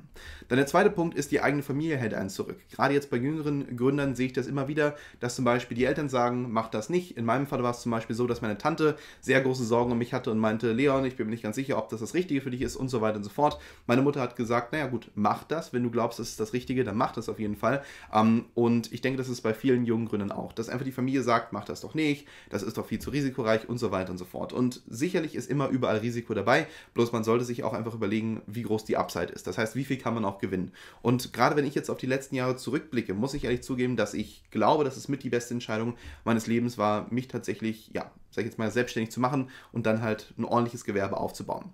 Dann 0.49 0.59
der 0.59 0.67
zweite 0.67 0.91
Punkt 0.91 1.17
ist, 1.17 1.31
die 1.31 1.41
eigene 1.41 1.63
Familie 1.63 1.97
hält 1.97 2.15
einen 2.15 2.31
zurück. 2.31 2.59
Gerade 2.71 2.95
jetzt 2.95 3.11
bei 3.11 3.17
jüngeren 3.17 3.77
Gründern 3.77 4.15
sehe 4.15 4.27
ich 4.27 4.33
das 4.33 4.47
immer 4.47 4.69
wieder, 4.69 4.97
dass 5.21 5.37
zum 5.37 5.45
Beispiel 5.45 5.77
die 5.77 5.85
Eltern 5.85 6.09
sagen, 6.09 6.51
mach 6.51 6.69
das 6.69 6.91
nicht. 6.91 7.17
In 7.17 7.25
meinem 7.25 7.47
Fall 7.47 7.63
war 7.63 7.71
es 7.71 7.81
zum 7.81 7.93
Beispiel 7.93 8.17
so, 8.17 8.27
dass 8.27 8.43
meine 8.43 8.59
Tante 8.59 8.97
sehr 9.21 9.41
große 9.41 9.65
Sorgen 9.65 9.93
um 9.93 9.99
mich 9.99 10.13
hatte 10.13 10.31
und 10.31 10.39
meinte, 10.39 10.73
Leon, 10.73 11.05
ich 11.05 11.17
bin 11.17 11.27
mir 11.27 11.33
nicht 11.33 11.43
ganz 11.43 11.57
sicher, 11.57 11.79
ob 11.79 11.89
das 11.89 12.01
das 12.01 12.15
Richtige 12.15 12.41
für 12.41 12.51
dich 12.51 12.63
ist 12.63 12.77
und 12.77 12.89
so 12.89 13.01
weiter 13.01 13.17
und 13.17 13.25
so 13.25 13.31
fort. 13.31 13.59
Meine 13.87 14.03
Mutter 14.03 14.21
hat 14.21 14.37
gesagt, 14.37 14.73
naja 14.73 14.87
gut, 14.87 15.11
mach 15.15 15.45
das. 15.45 15.73
Wenn 15.73 15.83
du 15.83 15.91
glaubst, 15.91 16.19
das 16.19 16.31
ist 16.31 16.41
das 16.41 16.53
Richtige, 16.53 16.85
dann 16.85 16.97
mach 16.97 17.13
das 17.13 17.29
auf 17.29 17.39
jeden 17.39 17.57
Fall. 17.57 17.83
Ähm, 18.13 18.47
und 18.55 18.93
ich 18.93 19.01
denke, 19.01 19.19
das 19.19 19.29
ist 19.29 19.41
bei 19.41 19.55
vielen 19.55 19.85
jungen 19.85 20.07
Gründern 20.07 20.33
auch, 20.33 20.53
dass 20.53 20.69
einfach 20.69 20.85
die 20.85 20.93
Familie 20.93 21.23
sagt, 21.23 21.53
mach 21.53 21.65
das 21.65 21.81
doch 21.81 21.95
nicht, 21.95 22.27
das 22.49 22.63
ist 22.63 22.77
doch 22.79 22.87
viel 22.87 22.99
zu 22.99 23.11
risikoreich 23.11 23.69
und 23.69 23.79
so 23.81 23.91
weiter 23.91 24.13
und 24.13 24.19
so 24.19 24.25
fort. 24.25 24.53
Und 24.53 24.83
sicherlich 24.89 25.35
ist 25.35 25.51
immer 25.51 25.69
überall 25.69 25.99
Risiko 25.99 26.35
dabei, 26.35 26.67
bloß 26.95 27.13
man 27.13 27.25
sollte 27.25 27.45
sich 27.45 27.65
auch 27.65 27.73
einfach 27.73 27.95
überlegen, 27.95 28.43
wie 28.47 28.63
groß 28.63 28.85
die 28.85 28.97
Upside 28.97 29.33
ist. 29.33 29.47
Das 29.47 29.59
heißt, 29.59 29.75
wie 29.75 29.85
viel 29.85 29.99
kann 29.99 30.15
man 30.15 30.25
auch 30.25 30.39
gewinnen. 30.39 30.73
Und 31.03 31.33
gerade 31.33 31.57
wenn 31.57 31.67
ich 31.67 31.75
jetzt 31.75 31.91
auf 31.91 31.99
die 31.99 32.07
letzten 32.07 32.37
Jahre 32.37 32.57
zurückblicke, 32.57 33.15
muss 33.15 33.35
ich 33.35 33.45
ehrlich 33.45 33.63
zugeben, 33.63 33.97
dass 33.97 34.15
ich 34.15 34.45
glaube, 34.51 34.85
dass 34.85 34.97
es 34.97 35.09
mit 35.09 35.23
die 35.23 35.31
beste 35.31 35.55
Entscheidung 35.55 35.95
meines 36.25 36.47
Lebens 36.47 36.79
war, 36.79 37.07
mich 37.13 37.29
tatsächlich, 37.29 37.91
ja, 37.93 38.13
sag 38.31 38.43
ich 38.43 38.51
jetzt 38.51 38.59
mal, 38.59 38.71
selbstständig 38.71 39.11
zu 39.11 39.21
machen 39.21 39.51
und 39.73 39.87
dann 39.87 40.03
halt 40.03 40.33
ein 40.39 40.45
ordentliches 40.45 40.85
Gewerbe 40.85 41.17
aufzubauen. 41.17 41.73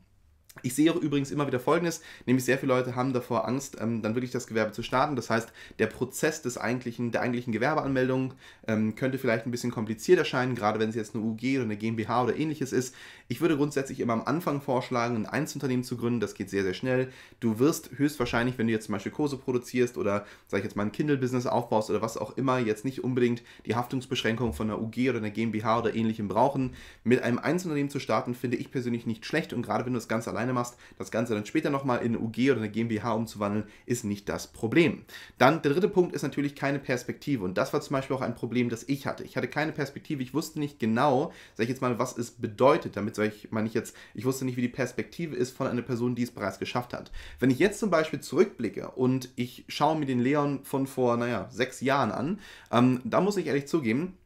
Ich 0.62 0.75
sehe 0.75 0.91
auch 0.91 0.97
übrigens 0.97 1.31
immer 1.31 1.47
wieder 1.47 1.61
Folgendes, 1.61 2.00
nämlich 2.25 2.44
sehr 2.44 2.58
viele 2.58 2.73
Leute 2.73 2.97
haben 2.97 3.12
davor 3.12 3.47
Angst, 3.47 3.76
ähm, 3.81 4.03
dann 4.03 4.14
wirklich 4.14 4.31
das 4.31 4.47
Gewerbe 4.47 4.73
zu 4.73 4.82
starten. 4.82 5.14
Das 5.14 5.29
heißt, 5.29 5.53
der 5.79 5.87
Prozess 5.87 6.43
des 6.43 6.56
eigentlichen, 6.56 7.12
der 7.12 7.20
eigentlichen 7.20 7.53
Gewerbeanmeldung 7.53 8.35
ähm, 8.67 8.94
könnte 8.94 9.19
vielleicht 9.19 9.47
ein 9.47 9.50
bisschen 9.50 9.70
kompliziert 9.70 10.19
erscheinen, 10.19 10.55
gerade 10.55 10.79
wenn 10.81 10.88
es 10.88 10.94
jetzt 10.94 11.14
eine 11.14 11.25
UG 11.25 11.56
oder 11.56 11.64
eine 11.64 11.76
GmbH 11.76 12.25
oder 12.25 12.37
ähnliches 12.37 12.73
ist. 12.73 12.94
Ich 13.29 13.41
würde 13.41 13.56
grundsätzlich 13.56 14.00
immer 14.00 14.14
am 14.14 14.23
Anfang 14.23 14.61
vorschlagen, 14.61 15.17
ein 15.17 15.26
Einzelunternehmen 15.26 15.85
zu 15.85 15.97
gründen. 15.97 16.20
Das 16.20 16.35
geht 16.35 16.49
sehr, 16.49 16.62
sehr 16.62 16.75
schnell. 16.75 17.12
Du 17.41 17.59
wirst 17.59 17.91
höchstwahrscheinlich, 17.97 18.56
wenn 18.56 18.67
du 18.67 18.73
jetzt 18.73 18.87
zum 18.87 18.93
Beispiel 18.94 19.12
Kurse 19.12 19.37
produzierst 19.37 19.99
oder, 19.99 20.25
sag 20.47 20.59
ich 20.59 20.64
jetzt 20.64 20.76
mal, 20.76 20.85
ein 20.85 20.93
Kindle-Business 20.93 21.47
aufbaust 21.47 21.91
oder 21.91 22.02
was 22.02 22.17
auch 22.17 22.37
immer, 22.37 22.59
jetzt 22.59 22.85
nicht 22.85 23.05
unbedingt 23.05 23.43
die 23.67 23.75
Haftungsbeschränkung 23.75 24.52
von 24.52 24.70
einer 24.70 24.81
UG 24.81 25.11
oder 25.11 25.19
einer 25.19 25.31
GmbH 25.31 25.81
oder 25.81 25.94
ähnlichem 25.94 26.29
brauchen. 26.29 26.75
Mit 27.05 27.23
einem 27.23 27.38
Einzelunternehmen 27.38 27.91
zu 27.91 28.00
starten, 28.00 28.35
finde 28.35 28.56
ich 28.56 28.70
persönlich 28.70 29.06
nicht 29.06 29.26
schlecht 29.26 29.52
und 29.52 29.62
gerade 29.62 29.85
wenn 29.85 29.93
du 29.93 29.99
das 29.99 30.09
ganz 30.09 30.29
alleine 30.47 30.53
machst, 30.53 30.77
das 30.99 31.11
Ganze 31.11 31.35
dann 31.35 31.47
später 31.47 31.71
nochmal 31.71 31.99
in 31.99 32.15
eine 32.15 32.21
UG 32.21 32.51
oder 32.51 32.61
eine 32.61 32.71
GmbH 32.71 33.13
umzuwandeln, 33.13 33.67
ist 33.85 34.05
nicht 34.05 34.29
das 34.29 34.47
Problem. 34.47 35.05
Dann 35.39 35.63
der 35.63 35.73
dritte 35.73 35.89
Punkt 35.89 36.15
ist 36.15 36.23
natürlich 36.23 36.55
keine 36.55 36.79
Perspektive 36.79 37.45
und 37.45 37.59
das 37.59 37.73
war 37.73 37.81
zum 37.81 37.95
Beispiel 37.95 38.17
auch 38.17 38.23
ein 38.23 38.35
Problem, 38.35 38.69
das 38.69 38.85
ich 38.89 39.07
hatte. 39.07 39.25
Ich 39.25 39.37
hatte 39.37 39.49
keine 39.49 39.73
Perspektive, 39.73 40.23
ich 40.23 40.35
wusste 40.35 40.59
nicht 40.59 40.79
genau, 40.79 41.33
sag 41.55 41.65
ich 41.65 41.71
jetzt 41.71 41.83
mal, 41.83 41.99
was 41.99 42.17
es 42.17 42.31
bedeutet. 42.31 42.97
Damit 42.97 43.17
sage 43.17 43.33
ich, 43.35 43.51
meine 43.51 43.69
ich 43.69 43.75
jetzt, 43.75 43.97
ich 44.15 44.25
wusste 44.25 44.45
nicht, 44.45 44.57
wie 44.57 44.63
die 44.63 44.69
Perspektive 44.69 45.37
ist 45.37 45.57
von 45.57 45.67
einer 45.67 45.83
Person, 45.83 46.15
die 46.15 46.23
es 46.23 46.31
bereits 46.31 46.59
geschafft 46.59 46.93
hat. 46.93 47.11
Wenn 47.39 47.51
ich 47.51 47.59
jetzt 47.59 47.81
zum 47.81 47.91
Beispiel 47.91 48.21
zurückblicke 48.21 48.91
und 48.91 49.31
ich 49.37 49.65
schaue 49.69 49.99
mir 49.99 50.07
den 50.07 50.21
Leon 50.21 50.65
von 50.65 50.87
vor, 50.87 51.17
naja, 51.17 51.49
sechs 51.51 51.81
Jahren 51.81 52.13
an, 52.13 52.41
ähm, 52.71 53.01
da 53.05 53.21
muss 53.21 53.37
ich 53.37 53.47
ehrlich 53.47 53.67
zugeben, 53.67 54.17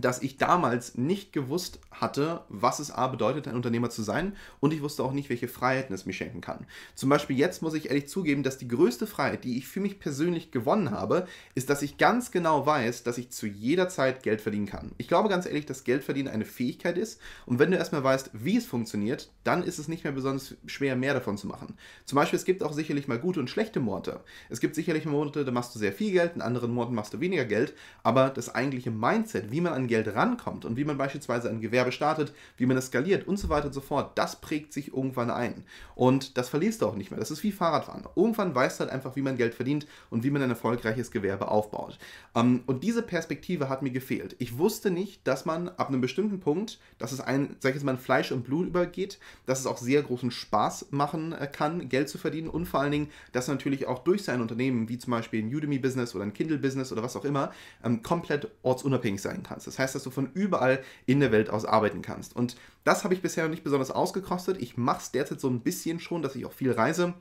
dass 0.00 0.22
ich 0.22 0.36
damals 0.36 0.96
nicht 0.96 1.32
gewusst 1.32 1.80
hatte, 1.90 2.42
was 2.48 2.78
es 2.78 2.90
A 2.90 3.06
bedeutet, 3.08 3.48
ein 3.48 3.56
Unternehmer 3.56 3.90
zu 3.90 4.02
sein 4.02 4.36
und 4.60 4.72
ich 4.72 4.82
wusste 4.82 5.02
auch 5.02 5.12
nicht, 5.12 5.30
welche 5.30 5.48
Freiheiten 5.48 5.94
es 5.94 6.06
mir 6.06 6.12
schenken 6.12 6.40
kann. 6.40 6.66
Zum 6.94 7.08
Beispiel 7.08 7.36
jetzt 7.36 7.62
muss 7.62 7.74
ich 7.74 7.88
ehrlich 7.88 8.08
zugeben, 8.08 8.42
dass 8.42 8.58
die 8.58 8.68
größte 8.68 9.06
Freiheit, 9.06 9.44
die 9.44 9.58
ich 9.58 9.66
für 9.66 9.80
mich 9.80 9.98
persönlich 9.98 10.50
gewonnen 10.50 10.90
habe, 10.90 11.26
ist, 11.54 11.70
dass 11.70 11.82
ich 11.82 11.98
ganz 11.98 12.30
genau 12.30 12.66
weiß, 12.66 13.02
dass 13.02 13.18
ich 13.18 13.30
zu 13.30 13.46
jeder 13.46 13.88
Zeit 13.88 14.22
Geld 14.22 14.40
verdienen 14.40 14.66
kann. 14.66 14.92
Ich 14.98 15.08
glaube 15.08 15.28
ganz 15.28 15.46
ehrlich, 15.46 15.66
dass 15.66 15.84
Geld 15.84 16.04
verdienen 16.04 16.28
eine 16.28 16.44
Fähigkeit 16.44 16.98
ist 16.98 17.20
und 17.46 17.58
wenn 17.58 17.70
du 17.70 17.76
erstmal 17.76 18.04
weißt, 18.04 18.30
wie 18.32 18.56
es 18.56 18.66
funktioniert, 18.66 19.30
dann 19.44 19.62
ist 19.62 19.78
es 19.78 19.88
nicht 19.88 20.04
mehr 20.04 20.12
besonders 20.12 20.54
schwer, 20.66 20.96
mehr 20.96 21.14
davon 21.14 21.38
zu 21.38 21.46
machen. 21.46 21.74
Zum 22.04 22.16
Beispiel, 22.16 22.38
es 22.38 22.44
gibt 22.44 22.62
auch 22.62 22.72
sicherlich 22.72 23.08
mal 23.08 23.18
gute 23.18 23.40
und 23.40 23.50
schlechte 23.50 23.80
Monate. 23.80 24.20
Es 24.48 24.60
gibt 24.60 24.74
sicherlich 24.74 25.06
Monate, 25.06 25.44
da 25.44 25.50
machst 25.50 25.74
du 25.74 25.78
sehr 25.78 25.92
viel 25.92 26.12
Geld, 26.12 26.36
in 26.36 26.42
anderen 26.42 26.72
Monaten 26.72 26.94
machst 26.94 27.14
du 27.14 27.20
weniger 27.20 27.44
Geld, 27.44 27.74
aber 28.02 28.30
das 28.30 28.54
eigentliche 28.54 28.90
Mindset, 28.90 29.50
wie 29.50 29.60
man 29.60 29.72
an 29.72 29.87
Geld 29.88 30.14
rankommt 30.14 30.64
und 30.64 30.76
wie 30.76 30.84
man 30.84 30.98
beispielsweise 30.98 31.50
ein 31.50 31.60
Gewerbe 31.60 31.92
startet, 31.92 32.32
wie 32.56 32.66
man 32.66 32.76
es 32.76 32.86
skaliert 32.86 33.26
und 33.26 33.38
so 33.38 33.48
weiter 33.48 33.66
und 33.66 33.72
so 33.72 33.80
fort, 33.80 34.16
das 34.16 34.40
prägt 34.40 34.72
sich 34.72 34.92
irgendwann 34.92 35.30
ein. 35.30 35.64
Und 35.94 36.38
das 36.38 36.48
verlierst 36.48 36.82
du 36.82 36.86
auch 36.86 36.94
nicht 36.94 37.10
mehr. 37.10 37.20
Das 37.20 37.30
ist 37.30 37.42
wie 37.42 37.52
Fahrradfahren. 37.52 38.04
Irgendwann 38.14 38.54
weißt 38.54 38.78
du 38.78 38.84
halt 38.84 38.92
einfach, 38.92 39.16
wie 39.16 39.22
man 39.22 39.36
Geld 39.36 39.54
verdient 39.54 39.86
und 40.10 40.24
wie 40.24 40.30
man 40.30 40.42
ein 40.42 40.50
erfolgreiches 40.50 41.10
Gewerbe 41.10 41.48
aufbaut. 41.48 41.98
Ähm, 42.34 42.62
und 42.66 42.84
diese 42.84 43.02
Perspektive 43.02 43.68
hat 43.68 43.82
mir 43.82 43.90
gefehlt. 43.90 44.36
Ich 44.38 44.58
wusste 44.58 44.90
nicht, 44.90 45.26
dass 45.26 45.44
man 45.44 45.68
ab 45.68 45.88
einem 45.88 46.00
bestimmten 46.00 46.40
Punkt, 46.40 46.78
dass 46.98 47.12
es 47.12 47.20
ein, 47.20 47.56
sag 47.60 47.70
ich 47.70 47.76
jetzt 47.76 47.84
mal, 47.84 47.96
Fleisch 47.96 48.32
und 48.32 48.44
Blut 48.44 48.68
übergeht, 48.68 49.18
dass 49.46 49.60
es 49.60 49.66
auch 49.66 49.78
sehr 49.78 50.02
großen 50.02 50.30
Spaß 50.30 50.88
machen 50.90 51.32
äh, 51.32 51.46
kann, 51.46 51.88
Geld 51.88 52.08
zu 52.08 52.18
verdienen 52.18 52.48
und 52.48 52.66
vor 52.66 52.80
allen 52.80 52.92
Dingen, 52.92 53.10
dass 53.32 53.48
natürlich 53.48 53.86
auch 53.86 54.00
durch 54.00 54.24
sein 54.24 54.40
Unternehmen, 54.40 54.88
wie 54.88 54.98
zum 54.98 55.12
Beispiel 55.12 55.42
ein 55.42 55.54
Udemy-Business 55.54 56.14
oder 56.14 56.24
ein 56.24 56.32
Kindle-Business 56.32 56.92
oder 56.92 57.02
was 57.02 57.16
auch 57.16 57.24
immer, 57.24 57.52
ähm, 57.84 58.02
komplett 58.02 58.50
ortsunabhängig 58.62 59.22
sein 59.22 59.42
kannst. 59.42 59.67
Das 59.68 59.78
heißt, 59.78 59.94
dass 59.94 60.02
du 60.02 60.10
von 60.10 60.30
überall 60.34 60.82
in 61.06 61.20
der 61.20 61.32
Welt 61.32 61.50
aus 61.50 61.64
arbeiten 61.64 62.02
kannst. 62.02 62.34
Und 62.34 62.56
das 62.84 63.04
habe 63.04 63.14
ich 63.14 63.22
bisher 63.22 63.44
noch 63.44 63.50
nicht 63.50 63.64
besonders 63.64 63.90
ausgekostet. 63.90 64.60
Ich 64.60 64.76
mache 64.76 65.00
es 65.00 65.12
derzeit 65.12 65.40
so 65.40 65.48
ein 65.48 65.60
bisschen 65.60 66.00
schon, 66.00 66.22
dass 66.22 66.34
ich 66.36 66.46
auch 66.46 66.52
viel 66.52 66.72
reise. 66.72 67.14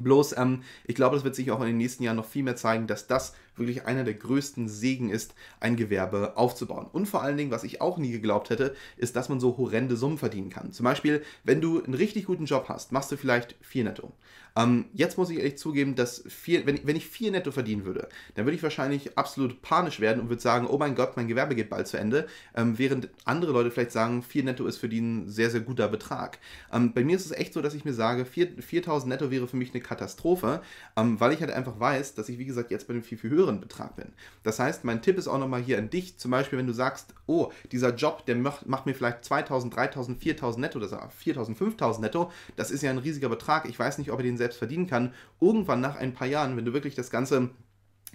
Bloß, 0.00 0.36
ähm, 0.36 0.62
ich 0.84 0.94
glaube, 0.94 1.16
das 1.16 1.24
wird 1.24 1.34
sich 1.34 1.50
auch 1.50 1.60
in 1.60 1.68
den 1.68 1.76
nächsten 1.78 2.02
Jahren 2.02 2.16
noch 2.16 2.26
viel 2.26 2.42
mehr 2.42 2.56
zeigen, 2.56 2.86
dass 2.86 3.06
das 3.06 3.34
wirklich 3.56 3.86
einer 3.86 4.04
der 4.04 4.14
größten 4.14 4.68
Segen 4.68 5.08
ist, 5.10 5.34
ein 5.60 5.76
Gewerbe 5.76 6.36
aufzubauen. 6.36 6.86
Und 6.92 7.06
vor 7.06 7.22
allen 7.22 7.36
Dingen, 7.36 7.50
was 7.50 7.64
ich 7.64 7.80
auch 7.80 7.96
nie 7.96 8.10
geglaubt 8.10 8.50
hätte, 8.50 8.76
ist, 8.96 9.16
dass 9.16 9.28
man 9.28 9.40
so 9.40 9.56
horrende 9.56 9.96
Summen 9.96 10.18
verdienen 10.18 10.50
kann. 10.50 10.72
Zum 10.72 10.84
Beispiel, 10.84 11.22
wenn 11.44 11.60
du 11.60 11.82
einen 11.82 11.94
richtig 11.94 12.26
guten 12.26 12.44
Job 12.44 12.66
hast, 12.68 12.92
machst 12.92 13.10
du 13.10 13.16
vielleicht 13.16 13.56
4 13.62 13.84
netto. 13.84 14.12
Ähm, 14.56 14.86
jetzt 14.92 15.18
muss 15.18 15.30
ich 15.30 15.38
ehrlich 15.38 15.58
zugeben, 15.58 15.94
dass 15.94 16.22
vier, 16.28 16.66
wenn, 16.66 16.80
wenn 16.84 16.96
ich 16.96 17.06
4 17.08 17.32
netto 17.32 17.50
verdienen 17.50 17.84
würde, 17.84 18.08
dann 18.34 18.46
würde 18.46 18.56
ich 18.56 18.62
wahrscheinlich 18.62 19.16
absolut 19.18 19.62
panisch 19.62 20.00
werden 20.00 20.20
und 20.20 20.28
würde 20.28 20.42
sagen, 20.42 20.66
oh 20.66 20.78
mein 20.78 20.94
Gott, 20.94 21.16
mein 21.16 21.28
Gewerbe 21.28 21.54
geht 21.54 21.70
bald 21.70 21.86
zu 21.86 21.96
Ende, 21.96 22.26
ähm, 22.54 22.78
während 22.78 23.08
andere 23.24 23.52
Leute 23.52 23.70
vielleicht 23.70 23.92
sagen, 23.92 24.22
4 24.22 24.44
netto 24.44 24.66
ist 24.66 24.78
für 24.78 24.88
die 24.88 25.00
ein 25.00 25.28
sehr, 25.28 25.50
sehr 25.50 25.60
guter 25.60 25.88
Betrag. 25.88 26.38
Ähm, 26.72 26.92
bei 26.92 27.04
mir 27.04 27.16
ist 27.16 27.26
es 27.26 27.32
echt 27.32 27.52
so, 27.52 27.62
dass 27.62 27.74
ich 27.74 27.84
mir 27.84 27.94
sage, 27.94 28.24
4000 28.24 29.08
netto 29.08 29.30
wäre 29.30 29.48
für 29.48 29.56
mich 29.56 29.72
eine 29.72 29.82
Katastrophe, 29.82 30.62
ähm, 30.96 31.18
weil 31.20 31.32
ich 31.32 31.40
halt 31.40 31.50
einfach 31.50 31.80
weiß, 31.80 32.14
dass 32.14 32.28
ich, 32.28 32.38
wie 32.38 32.46
gesagt, 32.46 32.70
jetzt 32.70 32.86
bei 32.86 32.94
einem 32.94 33.02
viel, 33.02 33.18
viel 33.18 33.30
höheren 33.30 33.46
höheren 33.46 33.60
Betrag 33.60 33.96
bin. 33.96 34.12
Das 34.42 34.58
heißt, 34.58 34.84
mein 34.84 35.02
Tipp 35.02 35.18
ist 35.18 35.28
auch 35.28 35.38
nochmal 35.38 35.62
hier 35.62 35.78
an 35.78 35.90
dich, 35.90 36.18
zum 36.18 36.30
Beispiel, 36.30 36.58
wenn 36.58 36.66
du 36.66 36.72
sagst, 36.72 37.14
oh, 37.26 37.50
dieser 37.72 37.94
Job, 37.94 38.26
der 38.26 38.36
macht, 38.36 38.66
macht 38.66 38.86
mir 38.86 38.94
vielleicht 38.94 39.24
2000, 39.24 39.74
3000, 39.74 40.22
4000 40.22 40.60
netto, 40.60 40.78
das 40.78 40.94
4000, 41.18 41.56
5000 41.56 42.02
netto, 42.02 42.32
das 42.56 42.70
ist 42.70 42.82
ja 42.82 42.90
ein 42.90 42.98
riesiger 42.98 43.28
Betrag, 43.28 43.68
ich 43.68 43.78
weiß 43.78 43.98
nicht, 43.98 44.10
ob 44.10 44.18
er 44.18 44.24
den 44.24 44.36
selbst 44.36 44.45
verdienen 44.54 44.86
kann. 44.86 45.12
Irgendwann 45.40 45.80
nach 45.80 45.96
ein 45.96 46.14
paar 46.14 46.26
Jahren, 46.26 46.56
wenn 46.56 46.64
du 46.64 46.72
wirklich 46.72 46.94
das 46.94 47.10
Ganze 47.10 47.50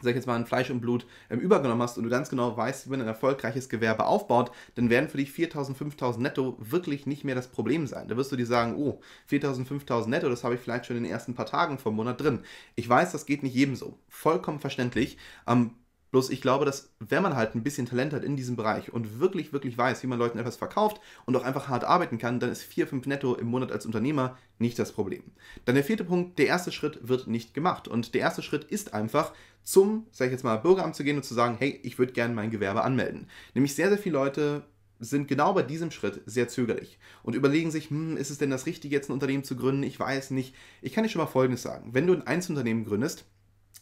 sag 0.02 0.12
ich 0.12 0.16
jetzt 0.16 0.26
mal, 0.26 0.38
in 0.38 0.46
Fleisch 0.46 0.70
und 0.70 0.82
Blut 0.82 1.06
ähm, 1.30 1.40
übergenommen 1.40 1.82
hast 1.82 1.98
und 1.98 2.04
du 2.04 2.10
ganz 2.10 2.30
genau 2.30 2.56
weißt, 2.56 2.86
wie 2.86 2.92
man 2.92 3.02
ein 3.02 3.08
erfolgreiches 3.08 3.70
Gewerbe 3.70 4.06
aufbaut, 4.06 4.52
dann 4.76 4.90
werden 4.90 5.10
für 5.10 5.18
dich 5.18 5.30
4.000, 5.32 5.76
5.000 5.76 6.20
netto 6.20 6.58
wirklich 6.60 7.06
nicht 7.06 7.24
mehr 7.24 7.36
das 7.36 7.50
Problem 7.50 7.88
sein. 7.88 8.08
Da 8.08 8.18
wirst 8.18 8.32
du 8.32 8.36
dir 8.36 8.46
sagen, 8.46 8.76
oh, 8.76 9.02
4.000, 9.30 9.68
5.000 9.68 10.08
netto, 10.08 10.30
das 10.30 10.44
habe 10.44 10.56
ich 10.56 10.62
vielleicht 10.62 10.86
schon 10.86 10.98
in 10.98 11.04
den 11.04 11.12
ersten 11.12 11.36
paar 11.36 11.46
Tagen 11.46 11.78
vom 11.78 11.96
Monat 11.96 12.22
drin. 12.22 12.40
Ich 12.76 12.88
weiß, 12.88 13.12
das 13.12 13.26
geht 13.26 13.44
nicht 13.44 13.56
jedem 13.56 13.76
so. 13.76 13.98
Vollkommen 14.08 14.60
verständlich. 14.60 15.18
Ähm, 15.48 15.72
Bloß 16.12 16.30
ich 16.30 16.41
glaube, 16.41 16.65
dass 16.65 16.91
wenn 17.00 17.24
man 17.24 17.36
halt 17.36 17.56
ein 17.56 17.63
bisschen 17.63 17.86
Talent 17.86 18.13
hat 18.13 18.24
in 18.24 18.36
diesem 18.36 18.58
Bereich 18.58 18.94
und 18.94 19.20
wirklich, 19.20 19.53
wirklich 19.53 19.77
weiß, 19.77 20.03
wie 20.03 20.08
man 20.08 20.20
Leuten 20.20 20.39
etwas 20.39 20.58
verkauft 20.58 21.00
und 21.25 21.36
auch 21.36 21.44
einfach 21.44 21.70
hart 21.70 21.86
arbeiten 21.86 22.18
kann, 22.18 22.39
dann 22.39 22.51
ist 22.51 22.63
4, 22.63 22.88
5 22.88 23.08
netto 23.08 23.36
im 23.36 23.48
Monat 23.48 23.72
als 23.72 23.86
Unternehmer 23.86 24.38
nicht 24.60 24.77
das 24.77 24.91
Problem. 24.91 25.24
Dann 25.65 25.75
der 25.75 25.84
vierte 25.86 26.03
Punkt, 26.03 26.38
der 26.38 26.48
erste 26.48 26.72
Schritt 26.72 27.08
wird 27.08 27.27
nicht 27.27 27.53
gemacht. 27.53 27.88
Und 27.88 28.13
der 28.13 28.22
erste 28.22 28.41
Schritt 28.41 28.65
ist 28.65 28.94
einfach, 28.94 29.34
zum, 29.63 30.06
sag 30.12 30.27
ich 30.27 30.32
jetzt 30.34 30.44
mal, 30.44 30.58
Bürgeramt 30.58 30.96
zu 30.96 31.03
gehen 31.03 31.18
und 31.18 31.24
zu 31.24 31.34
sagen, 31.34 31.56
hey, 31.58 31.80
ich 31.84 31.98
würde 31.98 32.13
gerne 32.13 32.34
mein 32.34 32.51
Gewerbe 32.51 32.84
anmelden. 32.84 33.27
Nämlich 33.53 33.75
sehr, 33.75 33.89
sehr 33.89 33.98
viele 33.98 34.18
Leute 34.18 34.63
sind 35.00 35.27
genau 35.27 35.53
bei 35.53 35.63
diesem 35.63 35.91
Schritt 35.91 36.22
sehr 36.25 36.48
zögerlich 36.48 37.00
und 37.24 37.36
überlegen 37.36 37.72
sich, 37.72 37.89
hm, 37.89 38.18
ist 38.18 38.30
es 38.30 38.38
denn 38.38 38.51
das 38.51 38.68
Richtige, 38.68 38.96
jetzt 38.96 39.10
ein 39.10 39.13
Unternehmen 39.13 39.44
zu 39.44 39.56
gründen? 39.56 39.84
Ich 39.84 40.00
weiß 40.00 40.32
nicht. 40.32 40.56
Ich 40.82 40.94
kann 40.94 41.03
dir 41.03 41.10
schon 41.10 41.22
mal 41.22 41.27
Folgendes 41.27 41.63
sagen. 41.63 41.94
Wenn 41.94 42.06
du 42.06 42.13
ein 42.13 42.27
Einzelunternehmen 42.27 42.86
gründest, 42.86 43.25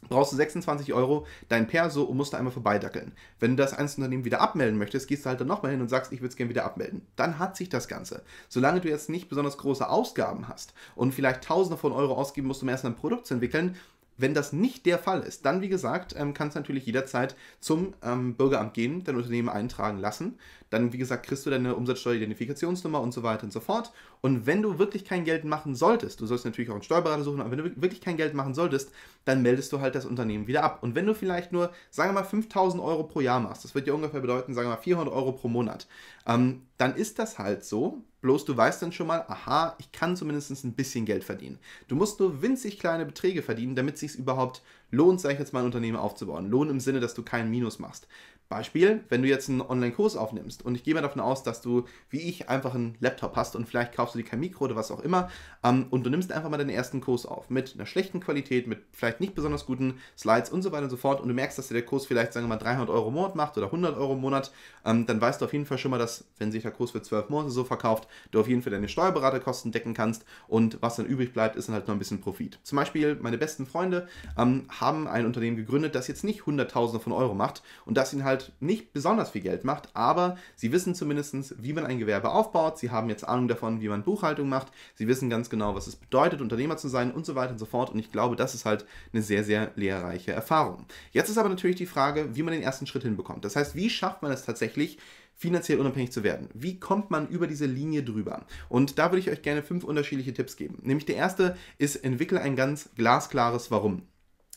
brauchst 0.08 0.32
du 0.32 0.38
26 0.38 0.94
Euro 0.94 1.26
dein 1.50 1.68
Perso 1.68 2.04
und 2.04 2.18
musst 2.18 2.34
da 2.34 2.38
einmal 2.38 2.54
vorbeidackeln. 2.54 3.12
Wenn 3.40 3.58
du 3.58 3.64
das 3.64 3.74
Einzelunternehmen 3.74 4.26
wieder 4.26 4.42
abmelden 4.42 4.78
möchtest, 4.78 5.08
gehst 5.08 5.26
du 5.26 5.30
halt 5.30 5.42
dann 5.42 5.48
nochmal 5.48 5.72
hin 5.72 5.82
und 5.82 5.90
sagst, 5.90 6.12
ich 6.12 6.22
würde 6.22 6.30
es 6.30 6.36
gerne 6.36 6.50
wieder 6.50 6.66
abmelden. 6.66 7.02
Dann 7.16 7.40
hat 7.40 7.58
sich 7.58 7.70
das 7.70 7.88
Ganze. 7.88 8.24
Solange 8.48 8.82
du 8.82 8.90
jetzt 8.90 9.10
nicht 9.10 9.30
besonders 9.30 9.58
große 9.58 9.88
Ausgaben 9.88 10.48
hast 10.48 10.74
und 10.96 11.14
vielleicht 11.14 11.44
Tausende 11.44 11.78
von 11.78 11.92
Euro 11.92 12.14
ausgeben 12.14 12.48
musst, 12.48 12.64
um 12.64 12.70
erst 12.70 12.86
ein 12.86 12.96
Produkt 12.96 13.28
zu 13.28 13.34
entwickeln, 13.34 13.76
wenn 14.20 14.34
das 14.34 14.54
nicht 14.54 14.86
der 14.86 15.00
Fall 15.00 15.22
ist, 15.22 15.46
dann, 15.46 15.62
wie 15.62 15.70
gesagt, 15.70 16.14
ähm, 16.18 16.34
kannst 16.34 16.56
du 16.56 16.60
natürlich 16.60 16.86
jederzeit 16.86 17.36
zum 17.60 17.94
ähm, 18.04 18.36
Bürgeramt 18.36 18.74
gehen, 18.74 19.04
dein 19.04 19.16
Unternehmen 19.16 19.50
eintragen 19.50 19.98
lassen. 19.98 20.38
Dann, 20.70 20.94
wie 20.94 20.98
gesagt, 20.98 21.26
kriegst 21.26 21.46
du 21.46 21.50
deine 21.50 21.76
Umsatzsteueridentifikationsnummer 21.76 23.02
und 23.02 23.14
so 23.14 23.24
weiter 23.24 23.44
und 23.44 23.54
so 23.54 23.60
fort. 23.60 23.92
Und 24.22 24.46
wenn 24.46 24.62
du 24.62 24.78
wirklich 24.78 25.06
kein 25.06 25.24
Geld 25.24 25.46
machen 25.46 25.74
solltest, 25.74 26.20
du 26.20 26.26
sollst 26.26 26.46
natürlich 26.46 26.70
auch 26.70 26.76
einen 26.76 26.84
Steuerberater 26.84 27.24
suchen, 27.24 27.40
aber 27.40 27.52
wenn 27.52 27.60
du 27.60 27.82
wirklich 27.82 28.02
kein 28.02 28.18
Geld 28.18 28.34
machen 28.34 28.54
solltest, 28.54 28.92
dann 29.26 29.42
meldest 29.42 29.72
du 29.72 29.80
halt 29.80 29.96
das 29.96 30.06
Unternehmen 30.06 30.48
wieder 30.48 30.64
ab. 30.64 30.84
Und 30.84 30.96
wenn 30.96 31.06
du 31.06 31.16
vielleicht 31.16 31.52
nur, 31.52 31.72
sagen 31.90 32.10
wir 32.10 32.22
mal, 32.22 32.28
5000 32.28 32.84
Euro 32.84 33.04
pro 33.04 33.22
Jahr 33.22 33.40
machst, 33.40 33.64
das 33.64 33.74
wird 33.74 33.88
dir 33.88 33.96
ungefähr 33.96 34.20
bedeuten, 34.20 34.54
sagen 34.54 34.68
wir 34.68 34.76
mal, 34.76 34.82
400 34.82 35.14
Euro 35.14 35.32
pro 35.32 35.48
Monat, 35.48 35.88
ähm, 36.28 36.64
dann 36.78 36.96
ist 36.96 37.20
das 37.20 37.40
halt 37.40 37.64
so. 37.64 38.04
Bloß 38.22 38.46
du 38.46 38.56
weißt 38.56 38.82
dann 38.82 38.92
schon 38.92 39.08
mal, 39.08 39.24
aha, 39.28 39.76
ich 39.80 39.92
kann 39.92 40.18
zumindest 40.18 40.52
ein 40.64 40.74
bisschen 40.74 41.06
Geld 41.06 41.24
verdienen. 41.24 41.60
Du 41.88 41.96
musst 41.96 42.20
nur 42.20 42.42
winzig 42.42 42.80
kleine 42.80 43.06
Beträge 43.06 43.42
verdienen, 43.42 43.76
damit 43.76 43.96
es 43.96 44.02
sich 44.02 44.16
überhaupt 44.16 44.62
lohnt, 44.92 45.22
sag 45.22 45.34
ich 45.34 45.40
jetzt 45.40 45.54
mal, 45.54 45.60
ein 45.62 45.66
Unternehmen 45.66 45.98
aufzubauen. 45.98 46.50
Lohn 46.50 46.70
im 46.70 46.80
Sinne, 46.80 47.00
dass 47.00 47.14
du 47.14 47.24
keinen 47.24 47.50
Minus 47.50 47.80
machst. 47.80 48.08
Beispiel, 48.50 49.04
wenn 49.10 49.22
du 49.22 49.28
jetzt 49.28 49.48
einen 49.48 49.62
Online-Kurs 49.62 50.16
aufnimmst 50.16 50.66
und 50.66 50.74
ich 50.74 50.84
gehe 50.84 50.96
mal 50.96 51.02
davon 51.02 51.22
aus, 51.22 51.44
dass 51.44 51.62
du, 51.62 51.86
wie 52.10 52.22
ich, 52.22 52.50
einfach 52.50 52.74
einen 52.74 52.98
Laptop 53.00 53.36
hast 53.36 53.56
und 53.56 53.68
vielleicht 53.68 53.94
kaufst 53.94 54.16
du 54.16 54.20
dir 54.20 54.26
kein 54.26 54.40
Mikro 54.40 54.66
oder 54.66 54.76
was 54.76 54.90
auch 54.90 55.02
immer 55.02 55.30
ähm, 55.64 55.86
und 55.92 56.04
du 56.04 56.10
nimmst 56.10 56.32
einfach 56.32 56.50
mal 56.50 56.58
deinen 56.58 56.72
ersten 56.72 57.00
Kurs 57.00 57.28
auf 57.28 57.52
mit 57.52 57.76
einer 57.76 57.86
schlechten 57.86 58.20
Qualität, 58.20 58.66
mit 58.66 58.80
vielleicht 58.92 59.20
nicht 59.20 59.36
besonders 59.36 59.68
guten 59.68 60.00
Slides 60.18 60.50
und 60.50 60.64
so 60.64 60.72
weiter 60.72 60.86
und 60.86 60.90
so 60.90 60.98
fort 60.98 61.22
und 61.22 61.28
du 61.28 61.36
merkst, 61.36 61.60
dass 61.60 61.68
dir 61.68 61.76
der 61.76 61.86
Kurs 61.86 62.08
vielleicht, 62.08 62.34
sagen 62.34 62.48
wir 62.48 62.56
mal, 62.56 62.58
300 62.58 62.90
Euro 62.90 63.10
im 63.10 63.14
Monat 63.14 63.36
macht 63.36 63.56
oder 63.56 63.68
100 63.68 63.96
Euro 63.96 64.14
im 64.14 64.22
Monat, 64.22 64.52
ähm, 64.84 65.06
dann 65.06 65.22
weißt 65.22 65.40
du 65.40 65.46
auf 65.46 65.54
jeden 65.54 65.68
Fall 65.68 65.78
schon 65.78 65.92
mal, 65.92 66.00
dass, 66.00 66.26
wenn 66.40 66.52
sich 66.52 66.64
der 66.64 66.72
Kurs 66.72 66.90
für 66.90 67.04
12 67.04 67.30
Monate 67.30 67.52
so 67.52 67.64
verkauft, 67.64 68.08
du 68.32 68.40
auf 68.40 68.48
jeden 68.48 68.64
Fall 68.64 68.72
deine 68.72 68.90
Steuerberaterkosten 68.90 69.72
decken 69.72 69.94
kannst 69.94 70.26
und 70.48 70.82
was 70.82 70.96
dann 70.96 71.06
übrig 71.06 71.34
bleibt, 71.34 71.56
ist 71.56 71.68
dann 71.68 71.76
halt 71.76 71.88
noch 71.88 71.94
ein 71.94 72.00
bisschen 72.00 72.20
Profit. 72.20 72.58
Zum 72.64 72.78
Beispiel, 72.78 73.14
meine 73.22 73.38
besten 73.38 73.68
Freunde 73.68 74.08
ähm, 74.40 74.66
haben 74.70 75.08
ein 75.08 75.28
Unternehmen 75.28 75.56
gegründet, 75.56 75.94
das 75.94 76.08
jetzt 76.08 76.24
nicht 76.24 76.48
Hunderttausende 76.48 77.00
von 77.00 77.14
Euro 77.14 77.36
macht 77.36 77.62
und 77.86 77.96
das 77.96 78.12
ihnen 78.12 78.24
halt 78.24 78.39
nicht 78.60 78.94
besonders 78.94 79.32
viel 79.32 79.42
Geld 79.42 79.64
macht, 79.64 79.96
aber 79.96 80.38
sie 80.56 80.72
wissen 80.72 80.96
zumindest, 80.96 81.62
wie 81.62 81.74
man 81.74 81.86
ein 81.86 82.00
Gewerbe 82.00 82.30
aufbaut, 82.30 82.78
sie 82.78 82.92
haben 82.92 83.10
jetzt 83.10 83.28
Ahnung 83.28 83.48
davon, 83.48 83.82
wie 83.82 83.90
man 83.90 84.04
Buchhaltung 84.04 84.50
macht, 84.50 84.68
sie 84.96 85.08
wissen 85.08 85.30
ganz 85.30 85.50
genau, 85.50 85.76
was 85.76 85.88
es 85.88 85.96
bedeutet, 85.96 86.42
Unternehmer 86.42 86.78
zu 86.78 86.88
sein 86.88 87.12
und 87.12 87.26
so 87.26 87.36
weiter 87.36 87.52
und 87.52 87.60
so 87.60 87.66
fort 87.66 87.92
und 87.92 88.00
ich 88.00 88.12
glaube, 88.12 88.36
das 88.36 88.56
ist 88.56 88.66
halt 88.66 88.86
eine 89.14 89.22
sehr, 89.22 89.44
sehr 89.44 89.72
lehrreiche 89.76 90.32
Erfahrung. 90.32 90.86
Jetzt 91.12 91.30
ist 91.30 91.38
aber 91.38 91.50
natürlich 91.50 91.78
die 91.78 91.86
Frage, 91.86 92.36
wie 92.36 92.44
man 92.44 92.54
den 92.54 92.64
ersten 92.64 92.88
Schritt 92.88 93.04
hinbekommt. 93.04 93.46
Das 93.46 93.56
heißt, 93.56 93.76
wie 93.76 93.90
schafft 93.90 94.22
man 94.22 94.32
es 94.32 94.46
tatsächlich, 94.46 94.98
finanziell 95.40 95.80
unabhängig 95.80 96.12
zu 96.12 96.22
werden. 96.22 96.50
Wie 96.54 96.82
kommt 96.82 97.12
man 97.12 97.30
über 97.30 97.48
diese 97.48 97.66
Linie 97.66 98.04
drüber? 98.04 98.46
Und 98.68 99.00
da 99.00 99.06
würde 99.06 99.20
ich 99.20 99.30
euch 99.30 99.42
gerne 99.42 99.64
fünf 99.64 99.86
unterschiedliche 99.86 100.34
Tipps 100.34 100.58
geben. 100.58 100.80
Nämlich 100.82 101.06
der 101.06 101.16
erste 101.16 101.56
ist, 101.78 101.96
entwickle 101.96 102.42
ein 102.42 102.58
ganz 102.58 102.90
glasklares 102.98 103.72
Warum. 103.72 104.02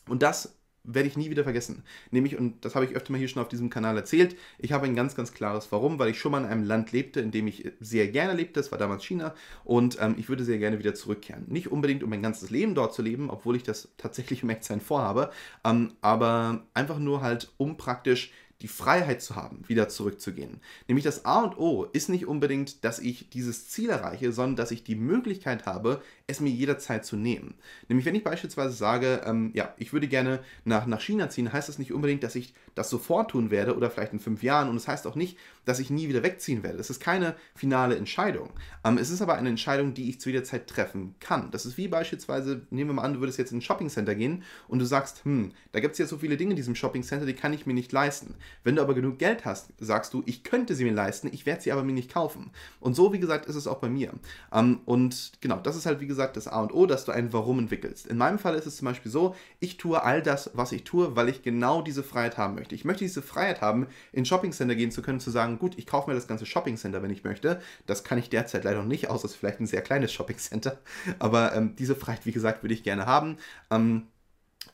Und 0.08 0.24
das 0.24 0.58
werde 0.84 1.08
ich 1.08 1.16
nie 1.16 1.30
wieder 1.30 1.44
vergessen. 1.44 1.82
Nämlich, 2.10 2.38
und 2.38 2.64
das 2.64 2.74
habe 2.74 2.84
ich 2.84 2.92
öfter 2.96 3.12
mal 3.12 3.18
hier 3.18 3.28
schon 3.28 3.42
auf 3.42 3.48
diesem 3.48 3.70
Kanal 3.70 3.96
erzählt, 3.96 4.36
ich 4.58 4.72
habe 4.72 4.86
ein 4.86 4.96
ganz, 4.96 5.14
ganz 5.14 5.32
klares 5.32 5.70
Warum, 5.70 5.98
weil 5.98 6.10
ich 6.10 6.18
schon 6.18 6.32
mal 6.32 6.42
in 6.42 6.48
einem 6.48 6.64
Land 6.64 6.92
lebte, 6.92 7.20
in 7.20 7.30
dem 7.30 7.46
ich 7.46 7.70
sehr 7.80 8.08
gerne 8.08 8.34
lebte, 8.34 8.60
das 8.60 8.72
war 8.72 8.78
damals 8.78 9.04
China, 9.04 9.34
und 9.64 9.98
ähm, 10.00 10.16
ich 10.18 10.28
würde 10.28 10.44
sehr 10.44 10.58
gerne 10.58 10.78
wieder 10.78 10.94
zurückkehren. 10.94 11.44
Nicht 11.48 11.70
unbedingt, 11.70 12.02
um 12.02 12.10
mein 12.10 12.22
ganzes 12.22 12.50
Leben 12.50 12.74
dort 12.74 12.94
zu 12.94 13.02
leben, 13.02 13.30
obwohl 13.30 13.56
ich 13.56 13.62
das 13.62 13.88
tatsächlich 13.96 14.42
im 14.42 14.50
Echtsein 14.50 14.80
vorhabe, 14.80 15.30
ähm, 15.64 15.92
aber 16.00 16.64
einfach 16.74 16.98
nur 16.98 17.22
halt, 17.22 17.52
um 17.56 17.76
praktisch 17.76 18.32
die 18.62 18.68
Freiheit 18.68 19.20
zu 19.20 19.34
haben, 19.34 19.64
wieder 19.66 19.88
zurückzugehen. 19.88 20.60
Nämlich 20.86 21.04
das 21.04 21.24
A 21.24 21.42
und 21.42 21.58
O 21.58 21.84
ist 21.92 22.08
nicht 22.08 22.26
unbedingt, 22.26 22.84
dass 22.84 23.00
ich 23.00 23.28
dieses 23.30 23.68
Ziel 23.68 23.90
erreiche, 23.90 24.32
sondern 24.32 24.56
dass 24.56 24.70
ich 24.70 24.84
die 24.84 24.94
Möglichkeit 24.94 25.66
habe, 25.66 26.00
es 26.28 26.40
mir 26.40 26.50
jederzeit 26.50 27.04
zu 27.04 27.16
nehmen. 27.16 27.54
Nämlich 27.88 28.06
wenn 28.06 28.14
ich 28.14 28.24
beispielsweise 28.24 28.74
sage, 28.74 29.22
ähm, 29.26 29.50
ja, 29.54 29.74
ich 29.78 29.92
würde 29.92 30.08
gerne 30.08 30.40
nach, 30.64 30.86
nach 30.86 31.00
China 31.00 31.28
ziehen, 31.28 31.52
heißt 31.52 31.68
das 31.68 31.78
nicht 31.78 31.92
unbedingt, 31.92 32.22
dass 32.22 32.36
ich 32.36 32.54
das 32.74 32.90
sofort 32.90 33.32
tun 33.32 33.50
werde 33.50 33.76
oder 33.76 33.90
vielleicht 33.90 34.12
in 34.12 34.20
fünf 34.20 34.42
Jahren. 34.42 34.68
Und 34.68 34.76
es 34.76 34.82
das 34.84 34.92
heißt 34.92 35.06
auch 35.06 35.14
nicht, 35.14 35.38
dass 35.64 35.78
ich 35.78 35.90
nie 35.90 36.08
wieder 36.08 36.22
wegziehen 36.22 36.62
werde. 36.62 36.78
Das 36.78 36.90
ist 36.90 37.00
keine 37.00 37.34
finale 37.54 37.96
Entscheidung. 37.96 38.50
Ähm, 38.84 38.98
es 38.98 39.10
ist 39.10 39.22
aber 39.22 39.34
eine 39.34 39.48
Entscheidung, 39.48 39.94
die 39.94 40.08
ich 40.08 40.20
zu 40.20 40.30
jeder 40.30 40.44
Zeit 40.44 40.66
treffen 40.66 41.14
kann. 41.20 41.50
Das 41.50 41.66
ist 41.66 41.76
wie 41.76 41.88
beispielsweise, 41.88 42.66
nehmen 42.70 42.90
wir 42.90 42.94
mal 42.94 43.02
an, 43.02 43.14
du 43.14 43.20
würdest 43.20 43.38
jetzt 43.38 43.52
in 43.52 43.58
ein 43.58 43.62
Shoppingcenter 43.62 44.14
gehen 44.14 44.42
und 44.68 44.78
du 44.78 44.84
sagst, 44.84 45.24
hm, 45.24 45.52
da 45.72 45.80
gibt 45.80 45.92
es 45.92 45.98
ja 45.98 46.06
so 46.06 46.18
viele 46.18 46.36
Dinge 46.36 46.50
in 46.50 46.56
diesem 46.56 46.74
Shoppingcenter, 46.74 47.26
die 47.26 47.34
kann 47.34 47.52
ich 47.52 47.66
mir 47.66 47.74
nicht 47.74 47.92
leisten. 47.92 48.34
Wenn 48.64 48.76
du 48.76 48.82
aber 48.82 48.94
genug 48.94 49.18
Geld 49.18 49.44
hast, 49.44 49.72
sagst 49.78 50.14
du, 50.14 50.22
ich 50.26 50.42
könnte 50.42 50.74
sie 50.74 50.84
mir 50.84 50.92
leisten, 50.92 51.28
ich 51.32 51.46
werde 51.46 51.62
sie 51.62 51.72
aber 51.72 51.84
mir 51.84 51.92
nicht 51.92 52.12
kaufen. 52.12 52.50
Und 52.80 52.94
so, 52.94 53.12
wie 53.12 53.20
gesagt, 53.20 53.46
ist 53.46 53.56
es 53.56 53.66
auch 53.66 53.78
bei 53.78 53.88
mir. 53.88 54.12
Ähm, 54.52 54.80
und 54.84 55.32
genau, 55.40 55.58
das 55.58 55.76
ist 55.76 55.86
halt, 55.86 56.00
wie 56.00 56.06
gesagt, 56.06 56.36
das 56.36 56.48
A 56.48 56.60
und 56.60 56.74
O, 56.74 56.86
dass 56.86 57.04
du 57.04 57.12
ein 57.12 57.32
Warum 57.32 57.58
entwickelst. 57.58 58.06
In 58.06 58.18
meinem 58.18 58.38
Fall 58.38 58.54
ist 58.56 58.66
es 58.66 58.76
zum 58.76 58.86
Beispiel 58.86 59.12
so, 59.12 59.34
ich 59.60 59.76
tue 59.76 60.02
all 60.02 60.22
das, 60.22 60.50
was 60.54 60.72
ich 60.72 60.84
tue, 60.84 61.14
weil 61.14 61.28
ich 61.28 61.42
genau 61.42 61.82
diese 61.82 62.02
Freiheit 62.02 62.36
haben 62.36 62.54
möchte. 62.54 62.61
Ich 62.70 62.84
möchte 62.84 63.02
diese 63.02 63.22
Freiheit 63.22 63.60
haben, 63.60 63.88
in 64.12 64.24
Shoppingcenter 64.24 64.76
gehen 64.76 64.92
zu 64.92 65.02
können, 65.02 65.18
zu 65.18 65.30
sagen, 65.30 65.58
gut, 65.58 65.76
ich 65.78 65.86
kaufe 65.86 66.08
mir 66.08 66.14
das 66.14 66.28
ganze 66.28 66.46
Shoppingcenter, 66.46 67.02
wenn 67.02 67.10
ich 67.10 67.24
möchte. 67.24 67.60
Das 67.86 68.04
kann 68.04 68.18
ich 68.18 68.30
derzeit 68.30 68.62
leider 68.62 68.78
noch 68.78 68.86
nicht, 68.86 69.10
außer 69.10 69.24
es 69.24 69.32
ist 69.32 69.38
vielleicht 69.38 69.60
ein 69.60 69.66
sehr 69.66 69.82
kleines 69.82 70.12
Shoppingcenter. 70.12 70.78
Aber 71.18 71.54
ähm, 71.54 71.74
diese 71.76 71.96
Freiheit, 71.96 72.26
wie 72.26 72.32
gesagt, 72.32 72.62
würde 72.62 72.74
ich 72.74 72.84
gerne 72.84 73.06
haben. 73.06 73.38
Ähm, 73.70 74.06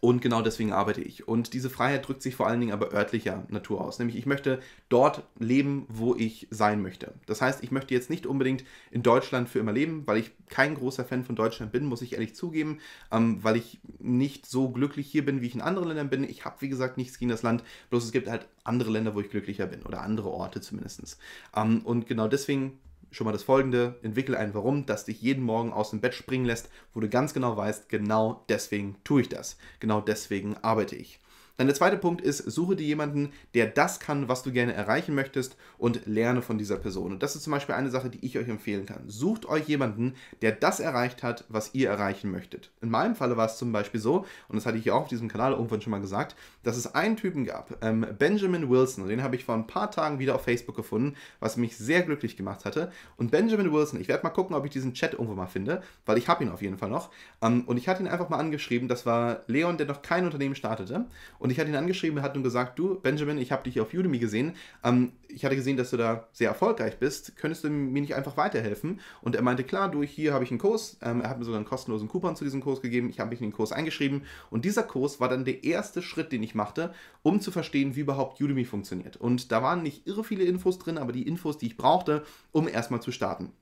und 0.01 0.23
genau 0.23 0.43
deswegen 0.43 0.73
arbeite 0.73 1.01
ich. 1.01 1.27
Und 1.27 1.55
diese 1.55 1.71
Freiheit 1.71 2.07
drückt 2.07 2.23
sich 2.23 2.37
vor 2.37 2.47
allen 2.47 2.61
Dingen 2.61 2.73
aber 2.73 2.93
örtlicher 2.93 3.45
Natur 3.49 3.81
aus. 3.81 3.99
Nämlich 3.99 4.17
ich 4.17 4.27
möchte 4.27 4.61
dort 4.89 5.25
leben, 5.39 5.87
wo 5.89 6.15
ich 6.15 6.47
sein 6.51 6.83
möchte. 6.83 7.15
Das 7.27 7.43
heißt, 7.43 7.65
ich 7.65 7.73
möchte 7.73 7.95
jetzt 7.95 8.09
nicht 8.09 8.25
unbedingt 8.25 8.65
in 8.93 9.03
Deutschland 9.03 9.49
für 9.49 9.59
immer 9.59 9.73
leben, 9.73 10.07
weil 10.07 10.19
ich 10.19 10.31
kein 10.49 10.77
großer 10.77 11.05
Fan 11.05 11.25
von 11.25 11.35
Deutschland 11.35 11.73
bin, 11.73 11.85
muss 11.85 12.03
ich 12.03 12.13
ehrlich 12.13 12.37
zugeben, 12.37 12.79
ähm, 13.11 13.43
weil 13.43 13.57
ich 13.57 13.81
nicht 13.99 14.47
so 14.47 14.69
glücklich 14.69 15.09
hier 15.09 15.25
bin, 15.25 15.41
wie 15.41 15.47
ich 15.47 15.55
in 15.57 15.61
anderen 15.61 15.89
Ländern 15.89 16.11
bin. 16.11 16.25
Ich 16.25 16.45
habe, 16.45 16.57
wie 16.61 16.69
gesagt, 16.69 16.97
nichts 16.97 17.19
gegen 17.19 17.31
das 17.31 17.43
Land, 17.43 17.65
bloß 17.91 18.05
es 18.05 18.13
gibt 18.13 18.29
halt 18.29 18.47
andere 18.63 18.91
Länder, 18.91 19.17
wo 19.17 19.21
ich 19.21 19.31
glücklicher 19.31 19.67
bin 19.67 19.83
oder 19.83 20.03
andere 20.03 20.31
Orte 20.31 20.61
zumindest. 20.61 21.19
Ähm, 21.57 21.81
und 21.85 22.07
genau 22.07 22.29
deswegen 22.29 22.79
schon 23.11 23.25
mal 23.25 23.33
das 23.33 23.43
folgende, 23.43 23.99
entwickle 24.03 24.39
ein 24.39 24.55
Warum, 24.55 24.87
das 24.87 25.05
dich 25.05 25.21
jeden 25.21 25.43
Morgen 25.43 25.73
aus 25.73 25.91
dem 25.91 26.01
Bett 26.01 26.15
springen 26.15 26.45
lässt, 26.45 26.69
wo 26.95 27.01
du 27.01 27.09
ganz 27.09 27.35
genau 27.35 27.57
weißt, 27.57 27.89
genau 27.89 28.45
deswegen 28.49 28.97
tue 29.05 29.23
ich 29.23 29.29
das, 29.29 29.57
genau 29.81 30.01
deswegen 30.01 30.57
arbeite 30.59 30.97
ich. 30.97 31.21
Dann 31.59 31.67
der 31.67 31.77
zweite 31.77 31.99
Punkt 31.99 32.23
ist, 32.23 32.39
suche 32.39 32.77
dir 32.77 32.87
jemanden, 32.87 33.33
der 33.53 33.67
das 33.67 33.99
kann, 33.99 34.29
was 34.29 34.45
du 34.45 34.53
gerne 34.53 34.73
erreichen 34.73 35.15
möchtest 35.15 35.57
und 35.77 36.07
lerne 36.07 36.41
von 36.41 36.57
dieser 36.57 36.77
Person. 36.77 37.13
Und 37.13 37.23
das 37.23 37.35
ist 37.35 37.43
zum 37.43 37.51
Beispiel 37.51 37.75
eine 37.75 37.91
Sache, 37.91 38.11
die 38.11 38.25
ich 38.25 38.39
euch 38.39 38.49
empfehlen 38.49 38.87
kann. 38.87 39.03
Sucht 39.09 39.45
euch 39.45 39.67
jemanden, 39.67 40.15
der 40.41 40.53
das 40.53 40.79
erreicht 40.79 41.25
hat, 41.25 41.45
was 41.49 41.75
ihr 41.75 41.91
erreichen 41.91 42.31
möchtet. 42.31 42.71
In 42.81 42.91
meinem 42.91 43.17
Falle 43.17 43.37
war 43.37 43.47
es 43.47 43.59
zum 43.59 43.73
Beispiel 43.73 44.01
so, 44.01 44.25
und 44.49 44.55
das 44.57 44.67
hatte 44.67 44.79
ich 44.79 44.85
ja 44.85 44.95
auch 44.95 45.03
auf 45.03 45.09
diesem 45.09 45.29
Kanal 45.29 45.53
irgendwann 45.53 45.81
schon 45.81 45.91
mal 45.91 46.01
gesagt, 46.01 46.37
dass 46.63 46.77
es 46.77 46.95
einen 46.95 47.17
Typen 47.17 47.45
gab, 47.45 47.77
ähm, 47.83 48.07
Benjamin 48.19 48.71
Wilson, 48.71 49.09
den 49.09 49.25
habe 49.25 49.35
ich 49.35 49.45
vor 49.45 49.57
ein 49.57 49.67
paar 49.67 49.91
Tagen 49.91 50.21
wieder 50.21 50.37
auf 50.37 50.45
Facebook 50.45 50.77
gefunden, 50.77 51.17
was 51.41 51.57
mich 51.57 51.77
sehr 51.77 52.03
glücklich 52.03 52.37
gemacht 52.37 52.65
hatte. 52.67 52.93
Und 53.17 53.33
Benjamin 53.33 53.73
Wilson, 53.73 54.01
ich 54.01 54.07
werde 54.07 54.23
mal 54.23 54.31
gucken, 54.31 54.55
ob 54.55 54.65
ich 54.65 54.71
diesen 54.71 54.95
Chat 54.95 55.15
irgendwo 55.15 55.35
mal 55.35 55.47
finde, 55.49 55.83
weil 56.07 56.19
ich 56.19 56.29
habe 56.29 56.45
ihn 56.45 56.51
auf 56.51 56.63
jeden 56.63 56.79
Fall 56.79 56.91
noch. 56.91 57.11
Ähm, 57.43 57.65
und 57.67 57.79
ich 57.79 57.89
hatte 57.89 58.03
ihn 58.03 58.09
einfach 58.09 58.29
mal 58.29 58.39
angeschrieben, 58.39 58.87
das 58.87 59.07
war 59.07 59.41
Leon, 59.49 59.77
der 59.77 59.87
noch 59.87 60.03
kein 60.03 60.25
Unternehmen 60.25 60.55
startete. 60.55 61.07
Und 61.39 61.48
und 61.49 61.53
ich 61.53 61.59
hatte 61.59 61.71
ihn 61.71 61.77
angeschrieben, 61.77 62.21
hat 62.21 62.35
nun 62.35 62.45
gesagt, 62.45 62.79
du, 62.79 63.01
Benjamin, 63.01 63.39
ich 63.39 63.53
habe 63.53 63.63
dich 63.63 63.81
auf 63.81 63.95
Udemy 63.95 64.19
gesehen. 64.19 64.53
Ähm, 64.85 65.13
ich 65.29 65.47
hatte 65.47 65.57
gesehen, 65.57 65.79
dass 65.79 65.89
du 65.89 65.97
da 65.97 66.29
sehr 66.31 66.51
erfolgreich 66.51 66.99
bist. 66.99 67.37
Könntest 67.37 67.65
du 67.65 67.71
mir 67.71 68.03
nicht 68.03 68.15
einfach 68.15 68.37
weiterhelfen? 68.37 69.01
Und 69.23 69.35
er 69.35 69.41
meinte, 69.41 69.65
klar, 69.65 69.91
du, 69.91 70.03
hier 70.03 70.35
habe 70.35 70.45
ich 70.45 70.51
einen 70.51 70.61
Kurs. 70.61 70.99
Ähm, 71.01 71.23
er 71.23 71.31
hat 71.31 71.39
mir 71.39 71.47
sogar 71.47 71.57
einen 71.57 71.65
kostenlosen 71.65 72.07
Coupon 72.07 72.37
zu 72.37 72.45
diesem 72.45 72.61
Kurs 72.61 72.83
gegeben. 72.83 73.09
Ich 73.09 73.19
habe 73.19 73.31
mich 73.31 73.41
in 73.41 73.47
den 73.47 73.55
Kurs 73.55 73.73
eingeschrieben. 73.73 74.25
Und 74.51 74.67
dieser 74.67 74.83
Kurs 74.83 75.21
war 75.21 75.31
dann 75.31 75.47
der 75.47 75.65
erste 75.65 76.03
Schritt, 76.03 76.33
den 76.33 76.43
ich 76.43 76.55
machte, 76.55 76.93
um 77.23 77.41
zu 77.41 77.51
verstehen, 77.51 77.97
wie 77.97 78.01
überhaupt 78.01 78.43
Udemy 78.43 78.67
funktioniert. 78.67 79.17
Und 79.17 79.51
da 79.51 79.63
waren 79.63 79.83
nicht 79.83 80.07
irre 80.07 80.25
viele 80.25 80.45
Infos 80.45 80.79
drin, 80.79 80.99
aber 80.99 81.13
die 81.13 81.27
Infos, 81.27 81.57
die 81.57 81.69
ich 81.69 81.79
brauchte, 81.79 82.25
um 82.53 82.69
erstmal 82.69 83.01
zu 83.01 83.11
starten. 83.11 83.55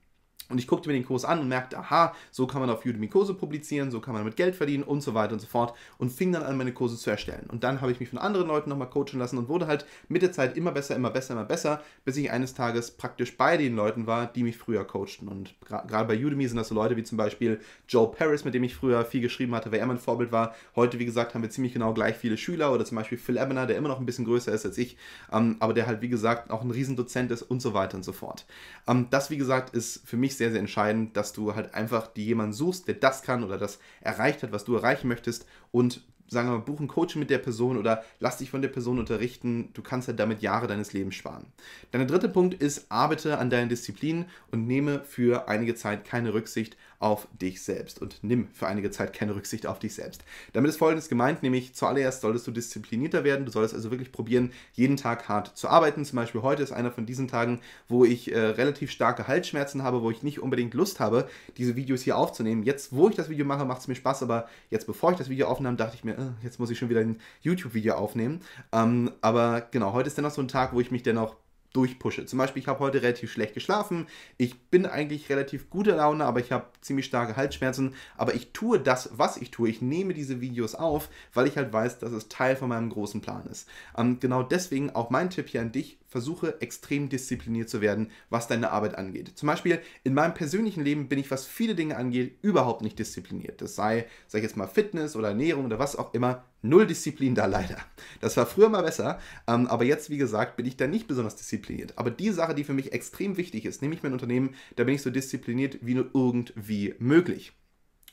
Und 0.49 0.59
ich 0.59 0.67
guckte 0.67 0.89
mir 0.89 0.93
den 0.93 1.05
Kurs 1.05 1.25
an 1.25 1.39
und 1.39 1.47
merkte, 1.47 1.77
aha, 1.77 2.13
so 2.31 2.47
kann 2.47 2.61
man 2.61 2.69
auf 2.69 2.85
Udemy 2.85 3.07
Kurse 3.07 3.33
publizieren, 3.33 3.91
so 3.91 3.99
kann 3.99 4.13
man 4.13 4.21
damit 4.21 4.35
Geld 4.35 4.55
verdienen 4.55 4.83
und 4.83 5.01
so 5.01 5.13
weiter 5.13 5.33
und 5.33 5.39
so 5.39 5.47
fort 5.47 5.73
und 5.97 6.11
fing 6.11 6.31
dann 6.31 6.43
an, 6.43 6.57
meine 6.57 6.73
Kurse 6.73 6.97
zu 6.97 7.09
erstellen. 7.09 7.47
Und 7.49 7.63
dann 7.63 7.81
habe 7.81 7.91
ich 7.91 7.99
mich 7.99 8.09
von 8.09 8.19
anderen 8.19 8.47
Leuten 8.47 8.69
nochmal 8.69 8.89
coachen 8.89 9.19
lassen 9.19 9.37
und 9.37 9.49
wurde 9.49 9.67
halt 9.67 9.85
mit 10.07 10.21
der 10.21 10.31
Zeit 10.31 10.55
immer 10.57 10.71
besser, 10.71 10.95
immer 10.95 11.09
besser, 11.09 11.33
immer 11.33 11.45
besser, 11.45 11.81
bis 12.05 12.17
ich 12.17 12.31
eines 12.31 12.53
Tages 12.53 12.91
praktisch 12.91 13.35
bei 13.37 13.57
den 13.57 13.75
Leuten 13.75 14.07
war, 14.07 14.27
die 14.27 14.43
mich 14.43 14.57
früher 14.57 14.85
coachten. 14.85 15.27
Und 15.27 15.55
gerade 15.65 16.07
bei 16.07 16.17
Udemy 16.17 16.47
sind 16.47 16.57
das 16.57 16.69
so 16.69 16.75
Leute 16.75 16.95
wie 16.95 17.03
zum 17.03 17.17
Beispiel 17.17 17.59
Joe 17.87 18.11
Paris, 18.11 18.45
mit 18.45 18.53
dem 18.53 18.63
ich 18.63 18.75
früher 18.75 19.03
viel 19.05 19.21
geschrieben 19.21 19.53
hatte, 19.55 19.71
wer 19.71 19.79
er 19.79 19.85
mein 19.85 19.97
Vorbild 19.97 20.31
war. 20.31 20.55
Heute, 20.75 20.99
wie 20.99 21.05
gesagt, 21.05 21.33
haben 21.33 21.41
wir 21.41 21.49
ziemlich 21.49 21.73
genau 21.73 21.93
gleich 21.93 22.15
viele 22.15 22.37
Schüler 22.37 22.73
oder 22.73 22.85
zum 22.85 22.95
Beispiel 22.95 23.17
Phil 23.17 23.37
Ebener, 23.37 23.65
der 23.65 23.77
immer 23.77 23.89
noch 23.89 23.99
ein 23.99 24.05
bisschen 24.05 24.25
größer 24.25 24.51
ist 24.51 24.65
als 24.65 24.77
ich, 24.77 24.97
ähm, 25.31 25.57
aber 25.59 25.73
der 25.73 25.87
halt, 25.87 26.01
wie 26.01 26.09
gesagt, 26.09 26.51
auch 26.51 26.61
ein 26.61 26.71
Riesendozent 26.71 27.31
ist 27.31 27.41
und 27.41 27.61
so 27.61 27.73
weiter 27.73 27.97
und 27.97 28.03
so 28.03 28.13
fort. 28.13 28.45
Ähm, 28.87 29.07
das, 29.09 29.29
wie 29.29 29.37
gesagt, 29.37 29.73
ist 29.73 30.07
für 30.07 30.17
mich 30.17 30.36
sehr, 30.37 30.51
sehr 30.51 30.59
entscheidend, 30.59 31.17
dass 31.17 31.33
du 31.33 31.55
halt 31.55 31.73
einfach 31.73 32.07
die 32.07 32.25
jemanden 32.25 32.53
suchst, 32.53 32.87
der 32.87 32.95
das 32.95 33.23
kann 33.23 33.43
oder 33.43 33.57
das 33.57 33.79
erreicht 34.01 34.43
hat, 34.43 34.51
was 34.51 34.65
du 34.65 34.75
erreichen 34.75 35.07
möchtest 35.07 35.45
und 35.71 36.01
sagen 36.29 36.49
wir 36.49 36.57
mal, 36.57 36.63
buch 36.63 36.79
ein 36.79 36.87
Coaching 36.87 37.19
mit 37.19 37.29
der 37.29 37.37
Person 37.37 37.77
oder 37.77 38.03
lass 38.19 38.37
dich 38.37 38.49
von 38.49 38.61
der 38.61 38.69
Person 38.69 38.99
unterrichten. 38.99 39.69
Du 39.73 39.81
kannst 39.81 40.07
halt 40.07 40.19
damit 40.19 40.41
Jahre 40.41 40.67
deines 40.67 40.93
Lebens 40.93 41.15
sparen. 41.15 41.45
Dann 41.91 41.99
der 41.99 42.07
dritte 42.07 42.29
Punkt 42.29 42.53
ist, 42.55 42.91
arbeite 42.91 43.37
an 43.37 43.49
deinen 43.49 43.69
Disziplinen 43.69 44.25
und 44.51 44.67
nehme 44.67 45.03
für 45.05 45.47
einige 45.47 45.75
Zeit 45.75 46.05
keine 46.05 46.33
Rücksicht 46.33 46.75
auf 46.99 47.27
dich 47.31 47.61
selbst 47.61 48.01
und 48.01 48.19
nimm 48.23 48.47
für 48.53 48.67
einige 48.67 48.89
Zeit 48.89 49.13
keine 49.13 49.35
Rücksicht 49.35 49.67
auf 49.67 49.79
dich 49.79 49.93
selbst. 49.93 50.23
Damit 50.53 50.69
ist 50.69 50.77
folgendes 50.77 51.09
gemeint, 51.09 51.43
nämlich 51.43 51.75
zuallererst 51.75 52.21
solltest 52.21 52.47
du 52.47 52.51
disziplinierter 52.51 53.23
werden. 53.23 53.45
Du 53.45 53.51
solltest 53.51 53.75
also 53.75 53.91
wirklich 53.91 54.11
probieren, 54.11 54.51
jeden 54.73 54.97
Tag 54.97 55.29
hart 55.29 55.55
zu 55.57 55.67
arbeiten. 55.67 56.05
Zum 56.05 56.15
Beispiel 56.15 56.41
heute 56.41 56.63
ist 56.63 56.71
einer 56.71 56.91
von 56.91 57.05
diesen 57.05 57.27
Tagen, 57.27 57.61
wo 57.87 58.03
ich 58.03 58.31
äh, 58.31 58.39
relativ 58.39 58.89
starke 58.91 59.27
Halsschmerzen 59.27 59.83
habe, 59.83 60.01
wo 60.01 60.09
ich 60.09 60.23
nicht 60.23 60.39
unbedingt 60.39 60.73
Lust 60.73 60.99
habe, 60.99 61.29
diese 61.57 61.75
Videos 61.75 62.01
hier 62.01 62.17
aufzunehmen. 62.17 62.63
Jetzt, 62.63 62.93
wo 62.93 63.09
ich 63.09 63.15
das 63.15 63.29
Video 63.29 63.45
mache, 63.45 63.65
macht 63.65 63.81
es 63.81 63.87
mir 63.87 63.95
Spaß, 63.95 64.23
aber 64.23 64.47
jetzt, 64.71 64.87
bevor 64.87 65.11
ich 65.11 65.17
das 65.17 65.29
Video 65.29 65.47
aufnahm, 65.47 65.77
dachte 65.77 65.95
ich 65.95 66.03
mir, 66.03 66.13
äh, 66.13 66.43
jetzt 66.43 66.59
muss 66.59 66.71
ich 66.71 66.79
schon 66.79 66.89
wieder 66.89 67.01
ein 67.01 67.19
YouTube-Video 67.41 67.93
aufnehmen. 67.93 68.41
Ähm, 68.71 69.11
aber 69.21 69.67
genau, 69.71 69.93
heute 69.93 70.07
ist 70.07 70.17
dennoch 70.17 70.31
so 70.31 70.41
ein 70.41 70.47
Tag, 70.47 70.73
wo 70.73 70.79
ich 70.79 70.91
mich 70.91 71.03
dennoch 71.03 71.35
durchpushe. 71.73 72.25
Zum 72.25 72.39
Beispiel, 72.39 72.61
ich 72.61 72.67
habe 72.67 72.79
heute 72.79 73.01
relativ 73.01 73.31
schlecht 73.31 73.53
geschlafen, 73.53 74.07
ich 74.37 74.59
bin 74.69 74.85
eigentlich 74.85 75.29
relativ 75.29 75.69
guter 75.69 75.95
Laune, 75.95 76.25
aber 76.25 76.39
ich 76.39 76.51
habe 76.51 76.67
ziemlich 76.81 77.05
starke 77.05 77.35
Halsschmerzen. 77.35 77.93
Aber 78.15 78.33
ich 78.35 78.51
tue 78.51 78.79
das, 78.79 79.11
was 79.13 79.37
ich 79.37 79.51
tue. 79.51 79.69
Ich 79.69 79.81
nehme 79.81 80.13
diese 80.13 80.41
Videos 80.41 80.75
auf, 80.75 81.09
weil 81.33 81.47
ich 81.47 81.57
halt 81.57 81.71
weiß, 81.71 81.99
dass 81.99 82.11
es 82.11 82.29
Teil 82.29 82.55
von 82.55 82.69
meinem 82.69 82.89
großen 82.89 83.21
Plan 83.21 83.45
ist. 83.47 83.67
Ähm, 83.97 84.19
genau 84.19 84.43
deswegen 84.43 84.91
auch 84.91 85.09
mein 85.09 85.29
Tipp 85.29 85.49
hier 85.49 85.61
an 85.61 85.71
dich, 85.71 85.97
versuche 86.07 86.61
extrem 86.61 87.09
diszipliniert 87.09 87.69
zu 87.69 87.81
werden, 87.81 88.11
was 88.29 88.47
deine 88.47 88.71
Arbeit 88.71 88.95
angeht. 88.95 89.33
Zum 89.35 89.47
Beispiel 89.47 89.81
in 90.03 90.13
meinem 90.13 90.33
persönlichen 90.33 90.83
Leben 90.83 91.09
bin 91.09 91.19
ich, 91.19 91.29
was 91.29 91.45
viele 91.45 91.75
Dinge 91.75 91.97
angeht, 91.97 92.39
überhaupt 92.41 92.81
nicht 92.81 92.97
diszipliniert. 92.97 93.61
Das 93.61 93.75
sei, 93.75 94.07
sag 94.27 94.39
ich 94.39 94.43
jetzt 94.43 94.57
mal, 94.57 94.67
Fitness 94.67 95.15
oder 95.15 95.29
Ernährung 95.29 95.65
oder 95.65 95.79
was 95.79 95.95
auch 95.95 96.13
immer. 96.13 96.45
Null 96.61 96.87
Disziplin 96.87 97.35
da 97.35 97.45
leider. 97.45 97.77
Das 98.19 98.35
war 98.35 98.45
früher 98.45 98.69
mal 98.69 98.81
besser, 98.81 99.19
ähm, 99.47 99.67
aber 99.67 99.83
jetzt, 99.83 100.09
wie 100.09 100.17
gesagt, 100.17 100.57
bin 100.57 100.65
ich 100.65 100.75
da 100.75 100.87
nicht 100.87 101.07
besonders 101.07 101.35
diszipliniert. 101.35 101.93
Aber 101.97 102.09
die 102.09 102.31
Sache, 102.31 102.55
die 102.55 102.63
für 102.63 102.73
mich 102.73 102.93
extrem 102.93 103.37
wichtig 103.37 103.65
ist, 103.65 103.81
nämlich 103.81 104.01
mein 104.01 104.13
Unternehmen, 104.13 104.55
da 104.75 104.83
bin 104.83 104.95
ich 104.95 105.01
so 105.01 105.09
diszipliniert 105.09 105.79
wie 105.81 105.93
nur 105.93 106.09
irgendwie 106.13 106.95
möglich. 106.99 107.53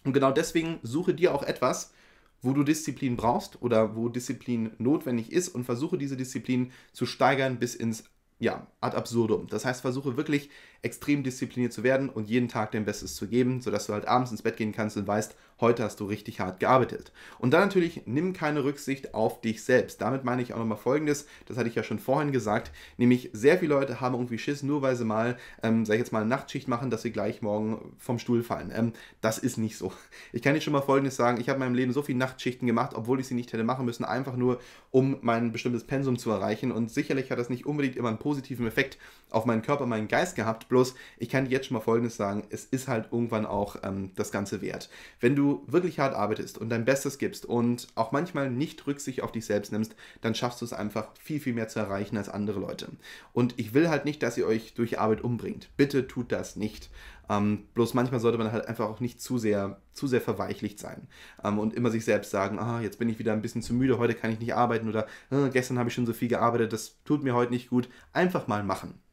Und 0.05 0.13
genau 0.13 0.33
deswegen 0.33 0.79
suche 0.83 1.15
dir 1.15 1.35
auch 1.35 1.43
etwas, 1.43 1.93
wo 2.45 2.53
du 2.53 2.63
Disziplin 2.63 3.17
brauchst 3.17 3.63
oder 3.63 3.97
wo 3.97 4.09
Disziplin 4.09 4.73
notwendig 4.79 5.33
ist 5.33 5.49
und 5.49 5.65
versuche 5.65 5.99
diese 5.99 6.17
Disziplin 6.17 6.73
zu 6.93 7.07
steigern 7.07 7.59
bis 7.59 7.75
ins 7.75 8.05
ja, 8.39 8.67
ad 8.81 8.97
absurdum. 8.97 9.47
Das 9.49 9.65
heißt, 9.65 9.81
versuche 9.81 10.17
wirklich 10.17 10.51
extrem 10.83 11.23
diszipliniert 11.23 11.73
zu 11.73 11.83
werden 11.83 12.09
und 12.09 12.29
jeden 12.29 12.49
Tag 12.49 12.73
dein 12.73 12.85
Bestes 12.85 13.15
zu 13.15 13.29
geben, 13.29 13.61
sodass 13.61 13.87
du 13.87 13.93
halt 13.93 14.07
abends 14.07 14.31
ins 14.31 14.43
Bett 14.43 14.57
gehen 14.57 14.73
kannst 14.73 14.97
und 14.97 15.07
weißt, 15.07 15.37
heute 15.61 15.85
hast 15.85 16.01
du 16.01 16.07
richtig 16.07 16.41
hart 16.41 16.61
gearbeitet. 16.61 17.13
Und 17.39 17.53
dann 17.53 17.63
natürlich, 17.63 18.03
nimm 18.07 18.33
keine 18.33 18.65
Rücksicht 18.65 19.15
auf 19.15 19.41
dich 19.41 19.65
selbst. 19.65 20.01
Damit 20.01 20.25
meine 20.25 20.43
ich 20.43 20.53
auch 20.53 20.59
nochmal 20.59 20.79
Folgendes, 20.79 21.27
das 21.47 21.57
hatte 21.57 21.69
ich 21.69 21.75
ja 21.75 21.83
schon 21.83 21.99
vorhin 21.99 22.33
gesagt, 22.33 22.73
nämlich 22.97 23.31
sehr 23.33 23.59
viele 23.59 23.75
Leute 23.75 24.01
haben 24.01 24.15
irgendwie 24.15 24.39
Schiss, 24.39 24.63
nur 24.63 24.83
weil 24.83 24.97
sie 24.97 25.05
mal, 25.05 25.37
ähm, 25.63 25.85
sag 25.85 25.95
ich 25.95 26.01
jetzt 26.01 26.13
mal, 26.13 26.21
eine 26.21 26.29
Nachtschicht 26.29 26.69
machen, 26.69 26.91
dass 26.91 27.03
sie 27.03 27.13
gleich 27.13 27.43
morgen 27.43 27.95
vom 27.99 28.19
Stuhl 28.19 28.43
fallen. 28.43 28.73
Ähm, 28.75 28.93
das 29.21 29.39
ist 29.39 29.57
nicht 29.57 29.77
so. 29.77 29.93
Ich 30.33 30.43
kann 30.43 30.55
dir 30.55 30.61
schon 30.61 30.73
mal 30.73 30.83
Folgendes 30.83 31.17
sagen, 31.17 31.41
ich 31.41 31.49
habe 31.49 31.57
in 31.57 31.61
meinem 31.61 31.75
Leben 31.75 31.93
so 31.93 32.03
viele 32.03 32.19
Nachtschichten 32.19 32.67
gemacht, 32.67 32.93
obwohl 32.95 33.21
ich 33.21 33.27
sie 33.27 33.35
nicht 33.35 33.53
hätte 33.53 33.65
machen 33.65 33.85
müssen, 33.85 34.05
einfach 34.05 34.37
nur, 34.37 34.59
um 34.91 35.19
mein 35.23 35.53
bestimmtes 35.53 35.85
Pensum 35.85 36.19
zu 36.19 36.31
erreichen. 36.31 36.73
Und 36.73 36.91
sicherlich 36.91 37.31
hat 37.31 37.39
das 37.39 37.51
nicht 37.51 37.67
unbedingt 37.67 37.97
immer 37.97 38.09
einen 38.09 38.19
positiven 38.19 38.67
Effekt 38.67 38.99
auf 39.31 39.45
meinen 39.45 39.63
Körper, 39.63 39.87
meinen 39.87 40.09
Geist 40.09 40.37
gehabt, 40.37 40.69
Bloß, 40.69 40.95
ich 41.19 41.29
kann 41.29 41.45
dir 41.45 41.53
jetzt 41.53 41.67
schon 41.67 41.77
mal 41.77 41.81
Folgendes 41.81 42.17
sagen, 42.17 42.45
es 42.51 42.65
ist 42.65 42.89
halt 42.89 43.09
irgendwann 43.13 43.47
auch 43.47 43.77
ähm, 43.83 44.11
das 44.17 44.33
Ganze 44.33 44.61
wert. 44.63 44.89
Wenn 45.21 45.37
du 45.37 45.44
wirklich 45.67 45.99
hart 45.99 46.15
arbeitest 46.15 46.59
und 46.59 46.69
dein 46.69 46.85
Bestes 46.85 47.19
gibst 47.19 47.47
und 47.47 47.89
auch 47.95 48.13
manchmal 48.13 48.51
nicht 48.51 48.87
Rücksicht 48.87 49.23
auf 49.23 49.33
dich 49.33 49.47
selbst 49.47 49.73
nimmst, 49.73 49.95
dann 50.21 50.35
schaffst 50.35 50.61
du 50.61 50.65
es 50.65 50.73
einfach 50.73 51.09
viel, 51.21 51.41
viel 51.41 51.55
mehr 51.55 51.69
zu 51.69 51.79
erreichen 51.79 52.17
als 52.17 52.29
andere 52.29 52.61
Leute. 52.61 52.89
Und 53.33 53.55
ich 53.59 53.75
will 53.75 53.89
halt 53.89 54.05
nicht, 54.05 54.23
dass 54.23 54.39
ihr 54.39 54.47
euch 54.47 54.75
durch 54.75 54.99
Arbeit 54.99 55.23
umbringt. 55.23 55.71
Bitte 55.77 56.07
tut 56.07 56.33
das 56.33 56.57
nicht. 56.57 56.91
Ähm, 57.29 57.67
bloß 57.75 57.95
manchmal 57.95 58.21
sollte 58.21 58.39
man 58.39 58.53
halt 58.53 58.67
einfach 58.69 58.87
auch 58.87 59.01
nicht 59.01 59.21
zu 59.21 59.39
sehr, 59.39 59.81
zu 59.93 60.07
sehr 60.07 60.21
verweichlicht 60.21 60.79
sein 60.79 61.09
ähm, 61.43 61.59
und 61.59 61.75
immer 61.75 61.91
sich 61.91 62.05
selbst 62.05 62.31
sagen, 62.31 62.59
ah, 62.59 62.81
jetzt 62.81 62.99
bin 62.99 63.09
ich 63.09 63.19
wieder 63.19 63.33
ein 63.33 63.43
bisschen 63.43 63.63
zu 63.63 63.73
müde, 63.73 63.99
heute 63.99 64.15
kann 64.15 64.31
ich 64.31 64.41
nicht 64.41 64.55
arbeiten 64.55 64.89
oder 64.89 65.07
äh, 65.31 65.49
gestern 65.51 65.79
habe 65.79 65.89
ich 65.89 65.95
schon 65.95 66.07
so 66.07 66.13
viel 66.13 66.29
gearbeitet, 66.29 66.73
das 66.73 67.03
tut 67.05 67.25
mir 67.25 67.35
heute 67.35 67.53
nicht 67.53 67.71
gut. 67.71 67.89
Einfach 68.13 68.47
mal 68.47 68.63
machen. 68.63 69.04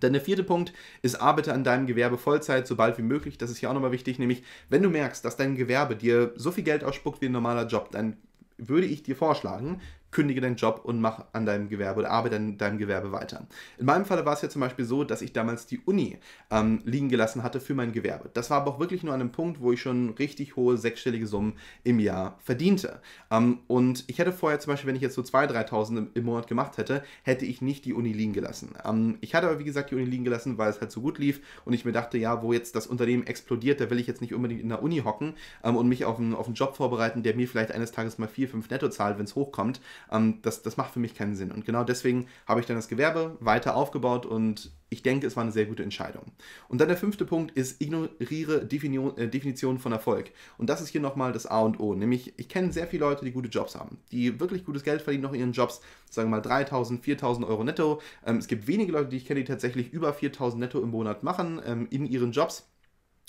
Dann 0.00 0.12
der 0.12 0.22
vierte 0.22 0.44
Punkt 0.44 0.72
ist, 1.02 1.20
arbeite 1.20 1.52
an 1.52 1.64
deinem 1.64 1.86
Gewerbe 1.86 2.18
Vollzeit, 2.18 2.66
so 2.66 2.76
bald 2.76 2.98
wie 2.98 3.02
möglich. 3.02 3.38
Das 3.38 3.50
ist 3.50 3.58
hier 3.58 3.70
auch 3.70 3.74
nochmal 3.74 3.92
wichtig, 3.92 4.18
nämlich 4.18 4.42
wenn 4.68 4.82
du 4.82 4.90
merkst, 4.90 5.24
dass 5.24 5.36
dein 5.36 5.56
Gewerbe 5.56 5.96
dir 5.96 6.32
so 6.36 6.50
viel 6.50 6.64
Geld 6.64 6.84
ausspuckt 6.84 7.20
wie 7.20 7.26
ein 7.26 7.32
normaler 7.32 7.66
Job, 7.66 7.90
dann 7.90 8.16
würde 8.58 8.86
ich 8.86 9.02
dir 9.04 9.16
vorschlagen, 9.16 9.80
kündige 10.10 10.40
deinen 10.40 10.56
Job 10.56 10.80
und 10.84 11.00
mach 11.00 11.26
an 11.32 11.44
deinem 11.44 11.68
Gewerbe 11.68 12.00
oder 12.00 12.10
arbeite 12.10 12.36
an 12.36 12.58
deinem 12.58 12.78
Gewerbe 12.78 13.12
weiter. 13.12 13.46
In 13.76 13.86
meinem 13.86 14.04
Fall 14.04 14.24
war 14.24 14.34
es 14.34 14.42
ja 14.42 14.48
zum 14.48 14.60
Beispiel 14.60 14.84
so, 14.84 15.04
dass 15.04 15.22
ich 15.22 15.32
damals 15.32 15.66
die 15.66 15.80
Uni 15.80 16.18
ähm, 16.50 16.80
liegen 16.84 17.08
gelassen 17.08 17.42
hatte 17.42 17.60
für 17.60 17.74
mein 17.74 17.92
Gewerbe. 17.92 18.30
Das 18.32 18.50
war 18.50 18.62
aber 18.62 18.72
auch 18.72 18.80
wirklich 18.80 19.02
nur 19.02 19.14
an 19.14 19.20
einem 19.20 19.32
Punkt, 19.32 19.60
wo 19.60 19.72
ich 19.72 19.80
schon 19.80 20.10
richtig 20.10 20.56
hohe 20.56 20.78
sechsstellige 20.78 21.26
Summen 21.26 21.54
im 21.84 21.98
Jahr 21.98 22.38
verdiente. 22.42 23.00
Ähm, 23.30 23.60
und 23.66 24.04
ich 24.06 24.18
hätte 24.18 24.32
vorher 24.32 24.60
zum 24.60 24.72
Beispiel, 24.72 24.88
wenn 24.88 24.96
ich 24.96 25.02
jetzt 25.02 25.14
so 25.14 25.22
2.000, 25.22 25.68
3.000 25.68 26.06
im, 26.14 26.24
Monat 26.24 26.46
gemacht 26.46 26.76
hätte, 26.76 27.02
hätte 27.22 27.46
ich 27.46 27.62
nicht 27.62 27.84
die 27.84 27.94
Uni 27.94 28.12
liegen 28.12 28.32
gelassen. 28.32 28.74
Ähm, 28.84 29.18
ich 29.20 29.34
hatte 29.34 29.48
aber 29.48 29.58
wie 29.58 29.64
gesagt 29.64 29.90
die 29.90 29.94
Uni 29.94 30.04
liegen 30.04 30.24
gelassen, 30.24 30.58
weil 30.58 30.70
es 30.70 30.80
halt 30.80 30.90
so 30.90 31.00
gut 31.00 31.18
lief 31.18 31.40
und 31.64 31.72
ich 31.72 31.84
mir 31.84 31.92
dachte, 31.92 32.18
ja, 32.18 32.42
wo 32.42 32.52
jetzt 32.52 32.74
das 32.74 32.86
Unternehmen 32.86 33.26
explodiert, 33.26 33.80
da 33.80 33.90
will 33.90 33.98
ich 33.98 34.06
jetzt 34.06 34.20
nicht 34.20 34.34
unbedingt 34.34 34.60
in 34.60 34.68
der 34.68 34.82
Uni 34.82 34.98
hocken 34.98 35.34
ähm, 35.64 35.76
und 35.76 35.88
mich 35.88 36.04
auf 36.04 36.18
einen, 36.18 36.34
auf 36.34 36.46
einen 36.46 36.54
Job 36.54 36.76
vorbereiten, 36.76 37.22
der 37.22 37.34
mir 37.34 37.48
vielleicht 37.48 37.72
eines 37.72 37.92
Tages 37.92 38.18
mal 38.18 38.28
4, 38.28 38.48
5 38.48 38.70
netto 38.70 38.88
zahlt, 38.88 39.18
wenn 39.18 39.24
es 39.24 39.34
hochkommt. 39.34 39.80
Ähm, 40.10 40.40
das, 40.42 40.62
das 40.62 40.76
macht 40.76 40.92
für 40.92 41.00
mich 41.00 41.14
keinen 41.14 41.34
Sinn. 41.34 41.50
Und 41.52 41.64
genau 41.64 41.84
deswegen 41.84 42.26
habe 42.46 42.60
ich 42.60 42.66
dann 42.66 42.76
das 42.76 42.88
Gewerbe 42.88 43.36
weiter 43.40 43.76
aufgebaut 43.76 44.26
und 44.26 44.72
ich 44.90 45.02
denke, 45.02 45.26
es 45.26 45.36
war 45.36 45.42
eine 45.42 45.52
sehr 45.52 45.66
gute 45.66 45.82
Entscheidung. 45.82 46.32
Und 46.68 46.80
dann 46.80 46.88
der 46.88 46.96
fünfte 46.96 47.24
Punkt 47.24 47.54
ist, 47.56 47.80
ignoriere 47.80 48.62
äh, 48.62 49.28
Definitionen 49.28 49.78
von 49.78 49.92
Erfolg. 49.92 50.30
Und 50.56 50.70
das 50.70 50.80
ist 50.80 50.88
hier 50.88 51.00
nochmal 51.00 51.32
das 51.32 51.46
A 51.46 51.60
und 51.60 51.78
O. 51.78 51.94
Nämlich, 51.94 52.32
ich 52.38 52.48
kenne 52.48 52.72
sehr 52.72 52.86
viele 52.86 53.04
Leute, 53.04 53.24
die 53.24 53.32
gute 53.32 53.48
Jobs 53.48 53.74
haben, 53.74 53.98
die 54.12 54.40
wirklich 54.40 54.64
gutes 54.64 54.84
Geld 54.84 55.02
verdienen 55.02 55.24
noch 55.24 55.32
in 55.32 55.40
ihren 55.40 55.52
Jobs, 55.52 55.80
sagen 56.10 56.30
wir 56.30 56.36
mal 56.36 56.42
3000, 56.42 57.04
4000 57.04 57.46
Euro 57.46 57.64
netto. 57.64 58.00
Ähm, 58.26 58.38
es 58.38 58.48
gibt 58.48 58.66
wenige 58.66 58.92
Leute, 58.92 59.10
die 59.10 59.18
ich 59.18 59.26
kenne, 59.26 59.40
die 59.40 59.46
tatsächlich 59.46 59.92
über 59.92 60.12
4000 60.12 60.60
netto 60.60 60.80
im 60.80 60.90
Monat 60.90 61.22
machen 61.22 61.60
ähm, 61.64 61.86
in 61.90 62.06
ihren 62.06 62.32
Jobs. 62.32 62.66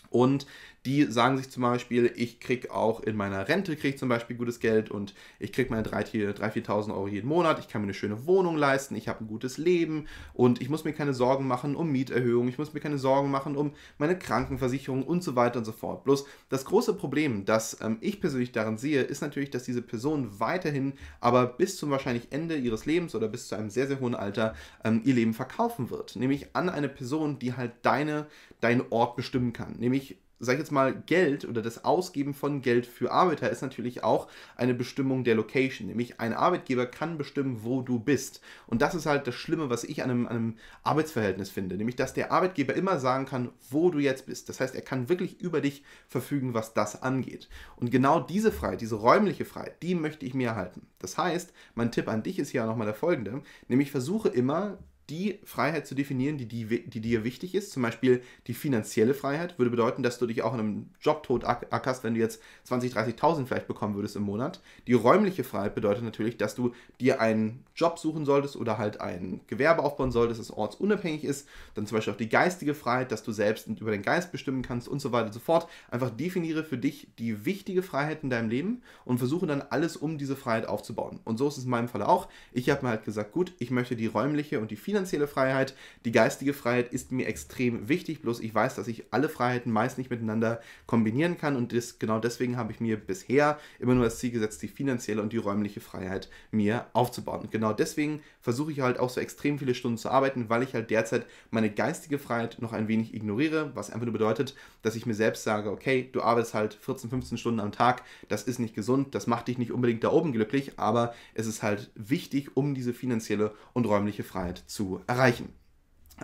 Und 0.09 0.47
die 0.85 1.03
sagen 1.05 1.37
sich 1.37 1.49
zum 1.49 1.63
Beispiel, 1.63 2.11
ich 2.15 2.39
kriege 2.39 2.71
auch 2.73 3.01
in 3.01 3.15
meiner 3.15 3.47
Rente 3.47 3.75
krieg 3.75 3.99
zum 3.99 4.09
Beispiel 4.09 4.37
gutes 4.37 4.59
Geld 4.59 4.89
und 4.89 5.13
ich 5.39 5.51
kriege 5.51 5.69
meine 5.69 5.83
3.000, 5.83 6.39
4.000 6.39 6.91
Euro 6.91 7.07
jeden 7.07 7.27
Monat, 7.27 7.59
ich 7.59 7.67
kann 7.67 7.81
mir 7.81 7.87
eine 7.87 7.93
schöne 7.93 8.25
Wohnung 8.25 8.55
leisten, 8.55 8.95
ich 8.95 9.07
habe 9.07 9.23
ein 9.23 9.27
gutes 9.27 9.57
Leben 9.57 10.07
und 10.33 10.61
ich 10.61 10.69
muss 10.69 10.85
mir 10.85 10.93
keine 10.93 11.13
Sorgen 11.13 11.47
machen 11.47 11.75
um 11.75 11.91
Mieterhöhung, 11.91 12.47
ich 12.47 12.57
muss 12.57 12.73
mir 12.73 12.79
keine 12.79 12.97
Sorgen 12.97 13.29
machen 13.29 13.55
um 13.55 13.73
meine 13.97 14.17
Krankenversicherung 14.17 15.03
und 15.03 15.23
so 15.23 15.35
weiter 15.35 15.59
und 15.59 15.65
so 15.65 15.71
fort. 15.71 16.03
Bloß 16.03 16.25
das 16.49 16.65
große 16.65 16.93
Problem, 16.93 17.45
das 17.45 17.77
ähm, 17.81 17.97
ich 18.01 18.21
persönlich 18.21 18.51
daran 18.51 18.77
sehe, 18.77 19.01
ist 19.01 19.21
natürlich, 19.21 19.49
dass 19.49 19.63
diese 19.63 19.81
Person 19.81 20.39
weiterhin 20.39 20.93
aber 21.19 21.45
bis 21.45 21.77
zum 21.77 21.91
wahrscheinlich 21.91 22.27
Ende 22.31 22.55
ihres 22.55 22.85
Lebens 22.85 23.15
oder 23.15 23.27
bis 23.27 23.47
zu 23.47 23.55
einem 23.55 23.69
sehr, 23.69 23.87
sehr 23.87 23.99
hohen 23.99 24.15
Alter 24.15 24.55
ähm, 24.83 25.01
ihr 25.03 25.13
Leben 25.13 25.33
verkaufen 25.33 25.89
wird. 25.89 26.15
Nämlich 26.15 26.55
an 26.55 26.69
eine 26.69 26.89
Person, 26.89 27.39
die 27.39 27.53
halt 27.53 27.73
deine, 27.81 28.27
deinen 28.61 28.83
Ort 28.89 29.15
bestimmen 29.15 29.53
kann. 29.53 29.77
Nämlich 29.77 30.17
sag 30.39 30.53
ich 30.53 30.59
jetzt 30.59 30.71
mal, 30.71 30.95
Geld 31.05 31.45
oder 31.45 31.61
das 31.61 31.83
Ausgeben 31.83 32.33
von 32.33 32.61
Geld 32.61 32.85
für 32.85 33.11
Arbeiter 33.11 33.49
ist 33.49 33.61
natürlich 33.61 34.03
auch 34.03 34.27
eine 34.55 34.73
Bestimmung 34.73 35.23
der 35.23 35.35
Location. 35.35 35.87
Nämlich 35.87 36.19
ein 36.19 36.33
Arbeitgeber 36.33 36.85
kann 36.85 37.17
bestimmen, 37.17 37.59
wo 37.63 37.81
du 37.81 37.99
bist. 37.99 38.41
Und 38.67 38.81
das 38.81 38.95
ist 38.95 39.05
halt 39.05 39.27
das 39.27 39.35
Schlimme, 39.35 39.69
was 39.69 39.83
ich 39.83 40.03
an 40.03 40.09
einem, 40.09 40.27
an 40.27 40.35
einem 40.35 40.57
Arbeitsverhältnis 40.83 41.49
finde. 41.49 41.75
Nämlich, 41.75 41.95
dass 41.95 42.13
der 42.13 42.31
Arbeitgeber 42.31 42.73
immer 42.73 42.99
sagen 42.99 43.25
kann, 43.25 43.49
wo 43.69 43.89
du 43.89 43.99
jetzt 43.99 44.25
bist. 44.25 44.49
Das 44.49 44.59
heißt, 44.59 44.75
er 44.75 44.81
kann 44.81 45.09
wirklich 45.09 45.41
über 45.41 45.61
dich 45.61 45.83
verfügen, 46.07 46.53
was 46.53 46.73
das 46.73 47.01
angeht. 47.01 47.49
Und 47.75 47.91
genau 47.91 48.19
diese 48.19 48.51
Freiheit, 48.51 48.81
diese 48.81 48.95
räumliche 48.95 49.45
Freiheit, 49.45 49.81
die 49.83 49.95
möchte 49.95 50.25
ich 50.25 50.33
mir 50.33 50.49
erhalten. 50.49 50.87
Das 50.99 51.17
heißt, 51.17 51.53
mein 51.75 51.91
Tipp 51.91 52.07
an 52.07 52.23
dich 52.23 52.39
ist 52.39 52.49
hier 52.49 52.63
auch 52.63 52.67
nochmal 52.67 52.87
der 52.87 52.95
folgende. 52.95 53.41
Nämlich 53.67 53.91
versuche 53.91 54.29
immer 54.29 54.77
die 55.09 55.39
Freiheit 55.43 55.87
zu 55.87 55.95
definieren, 55.95 56.37
die, 56.37 56.45
die, 56.45 56.87
die 56.87 57.01
dir 57.01 57.23
wichtig 57.23 57.55
ist. 57.55 57.71
Zum 57.71 57.83
Beispiel 57.83 58.21
die 58.47 58.53
finanzielle 58.53 59.13
Freiheit 59.13 59.57
würde 59.57 59.71
bedeuten, 59.71 60.03
dass 60.03 60.19
du 60.19 60.27
dich 60.27 60.43
auch 60.43 60.53
in 60.53 60.59
einem 60.59 60.89
Job 61.01 61.23
tot 61.23 61.43
ackerst, 61.43 62.03
wenn 62.03 62.13
du 62.13 62.19
jetzt 62.19 62.41
20.000, 62.69 63.15
30.000 63.17 63.45
vielleicht 63.47 63.67
bekommen 63.67 63.95
würdest 63.95 64.15
im 64.15 64.23
Monat. 64.23 64.61
Die 64.87 64.93
räumliche 64.93 65.43
Freiheit 65.43 65.75
bedeutet 65.75 66.03
natürlich, 66.03 66.37
dass 66.37 66.55
du 66.55 66.73
dir 66.99 67.19
einen 67.19 67.65
Job 67.75 67.97
suchen 67.97 68.25
solltest 68.25 68.55
oder 68.55 68.77
halt 68.77 69.01
ein 69.01 69.41
Gewerbe 69.47 69.83
aufbauen 69.83 70.11
solltest, 70.11 70.39
das 70.39 70.51
ortsunabhängig 70.51 71.23
ist. 71.23 71.47
Dann 71.73 71.87
zum 71.87 71.97
Beispiel 71.97 72.13
auch 72.13 72.17
die 72.17 72.29
geistige 72.29 72.75
Freiheit, 72.75 73.11
dass 73.11 73.23
du 73.23 73.31
selbst 73.31 73.67
über 73.67 73.91
den 73.91 74.03
Geist 74.03 74.31
bestimmen 74.31 74.61
kannst 74.61 74.87
und 74.87 74.99
so 74.99 75.11
weiter 75.11 75.27
und 75.27 75.33
so 75.33 75.39
fort. 75.39 75.67
Einfach 75.89 76.11
definiere 76.11 76.63
für 76.63 76.77
dich 76.77 77.07
die 77.17 77.45
wichtige 77.45 77.81
Freiheit 77.81 78.23
in 78.23 78.29
deinem 78.29 78.49
Leben 78.49 78.83
und 79.05 79.17
versuche 79.17 79.47
dann 79.47 79.61
alles 79.61 79.97
um 79.97 80.17
diese 80.17 80.35
Freiheit 80.35 80.67
aufzubauen. 80.67 81.19
Und 81.23 81.37
so 81.37 81.47
ist 81.47 81.57
es 81.57 81.63
in 81.63 81.69
meinem 81.69 81.87
Fall 81.87 82.03
auch. 82.03 82.27
Ich 82.51 82.69
habe 82.69 82.83
mir 82.83 82.89
halt 82.89 83.05
gesagt, 83.05 83.31
gut, 83.31 83.53
ich 83.59 83.71
möchte 83.71 83.95
die 83.95 84.07
räumliche 84.07 84.59
und 84.59 84.71
die 84.71 84.75
finanzielle 84.75 84.98
finanzielle 84.99 85.27
Freiheit, 85.27 85.75
die 86.03 86.11
geistige 86.11 86.53
Freiheit 86.53 86.91
ist 86.91 87.13
mir 87.13 87.25
extrem 87.25 87.87
wichtig, 87.87 88.21
bloß 88.21 88.41
ich 88.41 88.53
weiß, 88.53 88.75
dass 88.75 88.89
ich 88.89 89.05
alle 89.11 89.29
Freiheiten 89.29 89.71
meist 89.71 89.97
nicht 89.97 90.09
miteinander 90.09 90.59
kombinieren 90.87 91.37
kann. 91.37 91.55
Und 91.55 91.71
das, 91.71 91.99
genau 91.99 92.19
deswegen 92.19 92.57
habe 92.57 92.73
ich 92.73 92.81
mir 92.81 92.97
bisher 92.97 93.57
immer 93.79 93.95
nur 93.95 94.03
das 94.03 94.19
Ziel 94.19 94.31
gesetzt, 94.31 94.61
die 94.61 94.67
finanzielle 94.67 95.21
und 95.21 95.31
die 95.31 95.37
räumliche 95.37 95.79
Freiheit 95.79 96.29
mir 96.51 96.87
aufzubauen. 96.91 97.41
Und 97.41 97.51
genau 97.51 97.71
deswegen 97.71 98.21
versuche 98.41 98.73
ich 98.73 98.81
halt 98.81 98.99
auch 98.99 99.09
so 99.09 99.21
extrem 99.21 99.57
viele 99.57 99.73
Stunden 99.73 99.97
zu 99.97 100.09
arbeiten, 100.09 100.49
weil 100.49 100.63
ich 100.63 100.73
halt 100.73 100.89
derzeit 100.89 101.25
meine 101.49 101.69
geistige 101.69 102.19
Freiheit 102.19 102.57
noch 102.59 102.73
ein 102.73 102.89
wenig 102.89 103.13
ignoriere, 103.13 103.71
was 103.75 103.91
einfach 103.91 104.05
nur 104.05 104.13
bedeutet, 104.13 104.53
dass 104.81 104.95
ich 104.95 105.05
mir 105.05 105.13
selbst 105.13 105.43
sage, 105.43 105.71
okay, 105.71 106.09
du 106.11 106.21
arbeitest 106.21 106.53
halt 106.53 106.73
14, 106.73 107.09
15 107.09 107.37
Stunden 107.37 107.61
am 107.61 107.71
Tag, 107.71 108.03
das 108.27 108.43
ist 108.43 108.59
nicht 108.59 108.75
gesund, 108.75 109.15
das 109.15 109.27
macht 109.27 109.47
dich 109.47 109.57
nicht 109.57 109.71
unbedingt 109.71 110.03
da 110.03 110.11
oben 110.11 110.33
glücklich, 110.33 110.73
aber 110.77 111.13
es 111.33 111.47
ist 111.47 111.63
halt 111.63 111.89
wichtig, 111.95 112.57
um 112.57 112.73
diese 112.73 112.93
finanzielle 112.93 113.53
und 113.73 113.85
räumliche 113.85 114.23
Freiheit 114.23 114.63
zu 114.67 114.88
erreichen. 115.07 115.53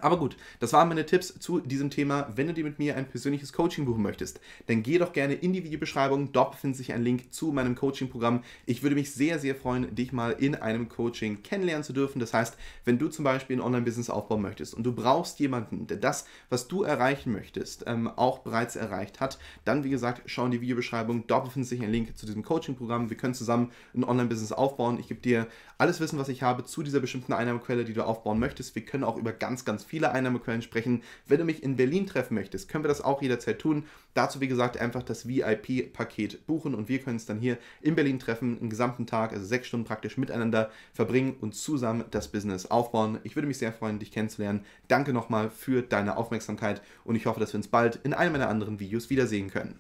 Aber 0.02 0.18
gut, 0.18 0.38
das 0.60 0.74
waren 0.74 0.88
meine 0.88 1.06
Tipps 1.06 1.40
zu 1.40 1.60
diesem 1.60 1.90
Thema. 1.90 2.32
Wenn 2.36 2.48
du 2.48 2.54
dir 2.54 2.64
mit 2.64 2.80
mir 2.80 2.96
ein 2.96 3.08
persönliches 3.08 3.54
Coaching 3.54 3.86
buchen 3.86 4.04
möchtest, 4.04 4.40
dann 4.68 4.84
geh 4.84 4.98
doch 4.98 5.14
gerne 5.14 5.34
in 5.34 5.54
die 5.54 5.64
Videobeschreibung. 5.64 6.32
Dort 6.32 6.52
befindet 6.52 6.78
sich 6.78 6.94
ein 6.94 7.04
Link 7.04 7.34
zu 7.34 7.52
meinem 7.52 7.76
Coaching-Programm. 7.76 8.44
Ich 8.66 8.84
würde 8.84 8.96
mich 8.96 9.12
sehr, 9.12 9.40
sehr 9.40 9.56
freuen, 9.56 9.94
dich 9.96 10.12
mal 10.12 10.32
in 10.32 10.56
einem 10.56 10.90
Coaching 10.90 11.44
kennenlernen 11.44 11.84
zu 11.84 11.94
dürfen. 11.94 12.20
Das 12.20 12.34
heißt, 12.34 12.58
wenn 12.84 13.00
du 13.00 13.08
zum 13.08 13.24
Beispiel 13.24 13.58
ein 13.58 13.62
Online-Business 13.62 14.10
aufbauen 14.10 14.42
möchtest 14.42 14.74
und 14.74 14.84
du 14.84 14.94
brauchst 14.94 15.40
jemanden, 15.40 15.88
der 15.88 15.98
das, 15.98 16.26
was 16.50 16.68
du 16.68 16.84
erreichen 16.84 17.32
möchtest, 17.32 17.84
ähm, 17.88 18.08
auch 18.08 18.40
bereits 18.40 18.76
erreicht 18.76 19.20
hat, 19.20 19.40
dann, 19.64 19.84
wie 19.84 19.90
gesagt, 19.90 20.24
schau 20.26 20.46
in 20.46 20.52
die 20.52 20.62
Videobeschreibung. 20.62 21.28
Dort 21.28 21.46
befindet 21.46 21.70
sich 21.70 21.82
ein 21.82 21.92
Link 21.92 22.18
zu 22.18 22.26
diesem 22.26 22.44
Coaching-Programm. 22.44 23.10
Wir 23.10 23.18
können 23.18 23.34
zusammen 23.34 23.72
ein 23.94 24.04
Online-Business 24.04 24.52
aufbauen. 24.52 25.00
Ich 25.00 25.08
gebe 25.08 25.22
dir 25.22 25.48
alles 25.78 26.00
Wissen, 26.00 26.20
was 26.20 26.30
ich 26.30 26.42
habe 26.42 26.64
zu 26.64 26.84
dieser 26.84 27.00
bestimmten 27.00 27.34
Einnahmequelle, 27.34 27.86
die 27.86 27.94
du 27.94 28.06
aufbauen 28.06 28.40
möchtest. 28.40 28.76
Wir 28.76 28.86
können 28.86 29.04
auch 29.04 29.18
über 29.18 29.32
ganz, 29.32 29.66
ganz 29.66 29.84
viele 29.86 30.12
Einnahmequellen 30.12 30.62
sprechen. 30.62 31.04
Wenn 31.28 31.39
du 31.39 31.45
mich 31.45 31.63
in 31.63 31.76
Berlin 31.76 32.08
treffen 32.08 32.36
möchtest, 32.36 32.69
können 32.69 32.84
wir 32.84 32.89
das 32.89 33.02
auch 33.02 33.21
jederzeit 33.21 33.60
tun. 33.60 33.86
Dazu, 34.13 34.41
wie 34.41 34.48
gesagt, 34.48 34.78
einfach 34.78 35.04
das 35.04 35.28
VIP-Paket 35.28 36.45
buchen 36.48 36.76
und 36.76 36.89
wir 36.89 37.00
können 37.00 37.17
es 37.17 37.26
dann 37.26 37.39
hier 37.39 37.58
in 37.82 37.95
Berlin 37.95 38.19
treffen, 38.19 38.60
einen 38.60 38.69
gesamten 38.69 39.06
Tag, 39.06 39.34
also 39.34 39.45
sechs 39.45 39.67
Stunden 39.67 39.86
praktisch 39.86 40.17
miteinander 40.17 40.71
verbringen 40.93 41.36
und 41.41 41.56
zusammen 41.56 42.06
das 42.12 42.30
Business 42.30 42.65
aufbauen. 42.65 43.19
Ich 43.24 43.36
würde 43.36 43.48
mich 43.48 43.58
sehr 43.58 43.74
freuen, 43.74 44.00
dich 44.00 44.12
kennenzulernen. 44.12 44.65
Danke 44.88 45.13
nochmal 45.13 45.50
für 45.50 45.82
deine 45.82 46.17
Aufmerksamkeit 46.17 46.82
und 47.04 47.15
ich 47.15 47.26
hoffe, 47.26 47.39
dass 47.39 47.54
wir 47.54 47.58
uns 47.58 47.67
bald 47.67 48.00
in 48.04 48.13
einem 48.13 48.34
meiner 48.34 48.50
anderen 48.50 48.80
Videos 48.80 49.10
wiedersehen 49.10 49.50
können. 49.50 49.80